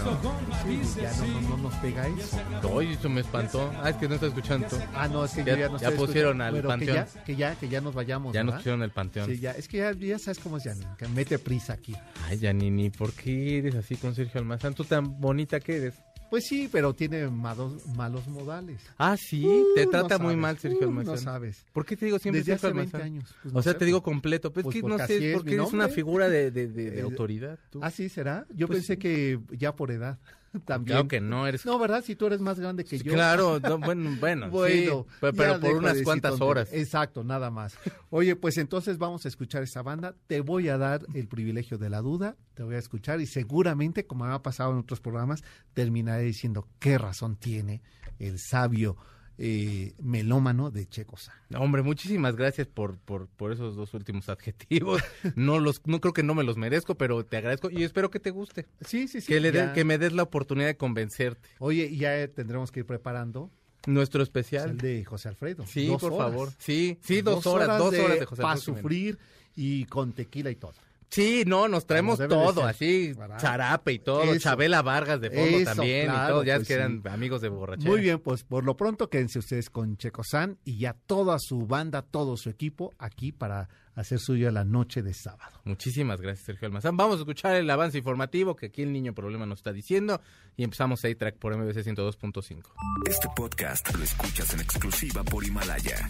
Sí, 0.63 0.81
ya 1.01 1.11
no, 1.13 1.25
no, 1.41 1.49
no 1.49 1.57
nos 1.57 1.73
pega 1.75 2.05
eso. 2.07 2.81
Eso 2.81 3.09
me 3.09 3.21
espantó. 3.21 3.71
Ah, 3.81 3.89
es 3.91 3.95
que 3.95 4.07
no 4.09 4.15
está 4.15 4.27
escuchando. 4.27 4.67
Ah, 4.93 5.07
no, 5.07 5.23
es 5.23 5.31
que 5.31 5.43
Ya- 5.45 5.53
yo 5.53 5.59
ya 5.59 5.69
no 5.69 5.77
ya 5.79 5.87
estoy 5.89 6.05
pusieron 6.05 6.41
al 6.41 6.61
panteón. 6.61 6.79
Que 6.79 6.93
ya, 7.15 7.23
que 7.23 7.35
ya, 7.35 7.55
que 7.55 7.69
ya 7.69 7.81
nos 7.81 7.93
vayamos. 7.95 8.33
Ya 8.33 8.43
nos 8.43 8.55
pusieron 8.55 8.83
el 8.83 8.91
panteón. 8.91 9.27
Sí, 9.29 9.39
ya, 9.39 9.51
es 9.51 9.67
que 9.69 9.77
ya, 9.77 9.93
ya 9.93 10.19
sabes 10.19 10.39
cómo 10.39 10.57
es 10.57 10.63
Janine, 10.65 10.87
que 10.97 11.07
mete 11.07 11.39
prisa 11.39 11.73
aquí. 11.73 11.95
Ay, 12.27 12.37
Janini, 12.39 12.89
¿por 12.89 13.13
qué 13.13 13.59
eres 13.59 13.75
así 13.75 13.95
con 13.95 14.13
Sergio 14.13 14.39
Almazán? 14.39 14.73
Tú 14.73 14.83
tan 14.83 15.19
bonita 15.19 15.59
que 15.61 15.77
eres. 15.77 15.93
Pues 16.29 16.45
sí, 16.47 16.69
pero 16.71 16.93
tiene 16.93 17.27
malos, 17.27 17.85
malos 17.95 18.27
modales. 18.27 18.81
Ah, 18.97 19.17
sí, 19.17 19.43
Uh, 19.45 19.73
te 19.75 19.85
no 19.85 19.91
trata 19.91 20.17
muy 20.17 20.27
sabes, 20.33 20.37
mal 20.37 20.57
Sergio 20.59 20.81
uh, 20.81 20.89
Almazán. 20.89 21.15
No 21.15 21.17
sabes. 21.21 21.65
¿Por 21.73 21.85
qué 21.85 21.97
te 21.97 22.05
digo 22.05 22.19
siempre 22.19 22.41
Desde 22.41 22.51
Sergio 22.53 22.69
hace 22.69 22.77
20 22.77 22.97
Almazán? 22.97 23.13
años. 23.13 23.35
pues, 23.41 23.53
o 23.53 23.57
no 23.57 23.61
sea, 23.63 23.73
sé, 23.73 23.79
te 23.79 23.85
digo 23.85 24.03
completo. 24.03 24.51
Pues, 24.53 24.63
Pues 24.63 24.75
que 24.75 24.81
no 24.83 24.97
sé, 24.99 25.31
es 25.31 25.37
porque 25.37 25.55
eres 25.55 25.73
una 25.73 25.87
figura 25.89 26.29
de, 26.29 26.51
de- 26.51 26.67
de- 26.67 26.91
de 26.91 27.01
autoridad. 27.01 27.57
tú. 27.69 27.79
¿Ah, 27.83 27.89
sí 27.91 28.09
será? 28.09 28.45
Yo 28.53 28.67
Pues 28.67 28.79
pensé 28.79 28.93
sí. 28.93 28.99
que 28.99 29.39
ya 29.57 29.75
por 29.75 29.91
edad 29.91 30.19
también. 30.65 30.95
Claro 30.95 31.07
que 31.07 31.21
no, 31.21 31.47
eres... 31.47 31.65
No, 31.65 31.77
¿verdad? 31.79 32.03
Si 32.03 32.15
tú 32.15 32.27
eres 32.27 32.41
más 32.41 32.59
grande 32.59 32.85
que 32.85 32.97
yo. 32.97 33.13
Claro, 33.13 33.59
no, 33.63 33.77
bueno, 33.77 34.15
bueno, 34.19 34.49
Bueno, 34.49 35.05
sí, 35.09 35.15
pero, 35.35 35.59
por 35.59 35.75
unas 35.75 36.01
cuantas 36.01 36.39
horas. 36.41 36.69
Exacto, 36.71 37.23
nada 37.23 37.51
más. 37.51 37.77
Oye, 38.09 38.35
pues 38.35 38.57
entonces 38.57 38.97
vamos 38.97 39.25
a 39.25 39.27
escuchar 39.27 39.63
esta 39.63 39.81
banda. 39.81 40.15
Te 40.27 40.41
voy 40.41 40.69
a 40.69 40.77
dar 40.77 41.05
el 41.13 41.27
privilegio 41.27 41.77
de 41.77 41.89
la 41.89 42.01
duda. 42.01 42.35
Te 42.53 42.63
voy 42.63 42.75
a 42.75 42.79
escuchar 42.79 43.21
y 43.21 43.25
seguramente, 43.25 44.05
como 44.05 44.25
me 44.25 44.33
ha 44.33 44.41
pasado 44.41 44.71
en 44.71 44.79
otros 44.79 44.99
programas, 44.99 45.43
terminaré 45.73 46.23
diciendo 46.23 46.67
qué 46.79 46.97
razón 46.97 47.35
tiene 47.35 47.81
el 48.19 48.39
sabio 48.39 48.97
eh, 49.41 49.93
melómano 50.01 50.69
de 50.69 50.85
Checosa. 50.85 51.33
Hombre, 51.55 51.81
muchísimas 51.81 52.35
gracias 52.35 52.67
por, 52.67 52.97
por, 52.97 53.27
por 53.29 53.53
esos 53.53 53.75
dos 53.77 53.93
últimos 53.93 54.27
adjetivos. 54.29 55.01
No 55.35 55.59
los, 55.59 55.81
no 55.85 56.01
creo 56.01 56.11
que 56.13 56.23
no 56.23 56.35
me 56.35 56.43
los 56.43 56.57
merezco, 56.57 56.95
pero 56.95 57.25
te 57.25 57.37
agradezco 57.37 57.69
y 57.71 57.83
espero 57.83 58.11
que 58.11 58.19
te 58.19 58.31
guste. 58.31 58.67
Sí, 58.81 59.07
sí, 59.07 59.21
sí. 59.21 59.27
que, 59.27 59.39
le 59.39 59.51
de- 59.53 59.71
que 59.73 59.85
me 59.85 59.97
des 59.97 60.11
la 60.11 60.23
oportunidad 60.23 60.67
de 60.67 60.75
convencerte. 60.77 61.47
Oye, 61.59 61.95
ya 61.95 62.27
tendremos 62.27 62.71
que 62.71 62.81
ir 62.81 62.85
preparando 62.85 63.49
Nuestro 63.87 64.21
especial. 64.21 64.71
el 64.71 64.77
de 64.77 65.05
José 65.05 65.29
Alfredo. 65.29 65.65
Sí, 65.65 65.87
por 65.99 66.11
horas. 66.11 66.27
favor. 66.31 66.49
Sí, 66.57 66.99
sí, 67.01 67.21
dos, 67.21 67.47
horas, 67.47 67.77
dos 67.79 67.93
horas 67.93 68.19
de 68.19 68.25
José 68.25 68.41
Para 68.41 68.53
Alfredo 68.55 68.75
Jiménez. 68.77 68.81
sufrir 69.15 69.19
y 69.55 69.85
con 69.85 70.11
tequila 70.11 70.51
y 70.51 70.55
todo. 70.55 70.73
Sí, 71.09 71.43
no, 71.47 71.67
nos 71.67 71.87
traemos 71.87 72.19
todo, 72.19 72.63
así, 72.65 73.13
¿verdad? 73.13 73.39
zarape 73.39 73.93
y 73.93 73.99
todo, 73.99 74.23
Eso. 74.23 74.39
Chabela 74.39 74.83
Vargas 74.83 75.19
de 75.19 75.31
fondo 75.31 75.57
Eso, 75.57 75.75
también 75.75 76.11
y 76.11 76.27
todo, 76.27 76.43
ya 76.43 76.55
pues 76.55 76.61
es 76.61 76.67
que 76.67 76.73
eran 76.75 77.01
sí. 77.01 77.09
amigos 77.09 77.41
de 77.41 77.49
borrachera. 77.49 77.89
Muy 77.89 78.01
bien, 78.01 78.19
pues 78.19 78.43
por 78.43 78.63
lo 78.63 78.77
pronto 78.77 79.09
quédense 79.09 79.39
ustedes 79.39 79.71
con 79.71 79.97
Checo 79.97 80.23
San 80.23 80.59
y 80.63 80.77
ya 80.77 80.93
toda 80.93 81.37
su 81.39 81.65
banda, 81.65 82.03
todo 82.03 82.37
su 82.37 82.49
equipo 82.49 82.93
aquí 82.99 83.31
para 83.31 83.69
hacer 83.95 84.19
suya 84.19 84.51
la 84.51 84.63
noche 84.63 85.01
de 85.01 85.13
sábado. 85.13 85.59
Muchísimas 85.65 86.21
gracias, 86.21 86.45
Sergio 86.45 86.67
Almazán. 86.67 86.95
Vamos 86.95 87.17
a 87.17 87.19
escuchar 87.19 87.55
el 87.55 87.69
avance 87.69 87.97
informativo 87.97 88.55
que 88.55 88.67
aquí 88.67 88.83
el 88.83 88.93
niño 88.93 89.13
problema 89.13 89.45
nos 89.47 89.59
está 89.59 89.73
diciendo 89.73 90.21
y 90.55 90.63
empezamos 90.63 91.03
a 91.03 91.13
track 91.15 91.37
por 91.37 91.57
MBC 91.57 91.77
102.5. 91.85 92.61
Este 93.07 93.27
podcast 93.35 93.93
lo 93.95 94.03
escuchas 94.03 94.53
en 94.53 94.59
exclusiva 94.61 95.23
por 95.23 95.43
Himalaya. 95.43 96.09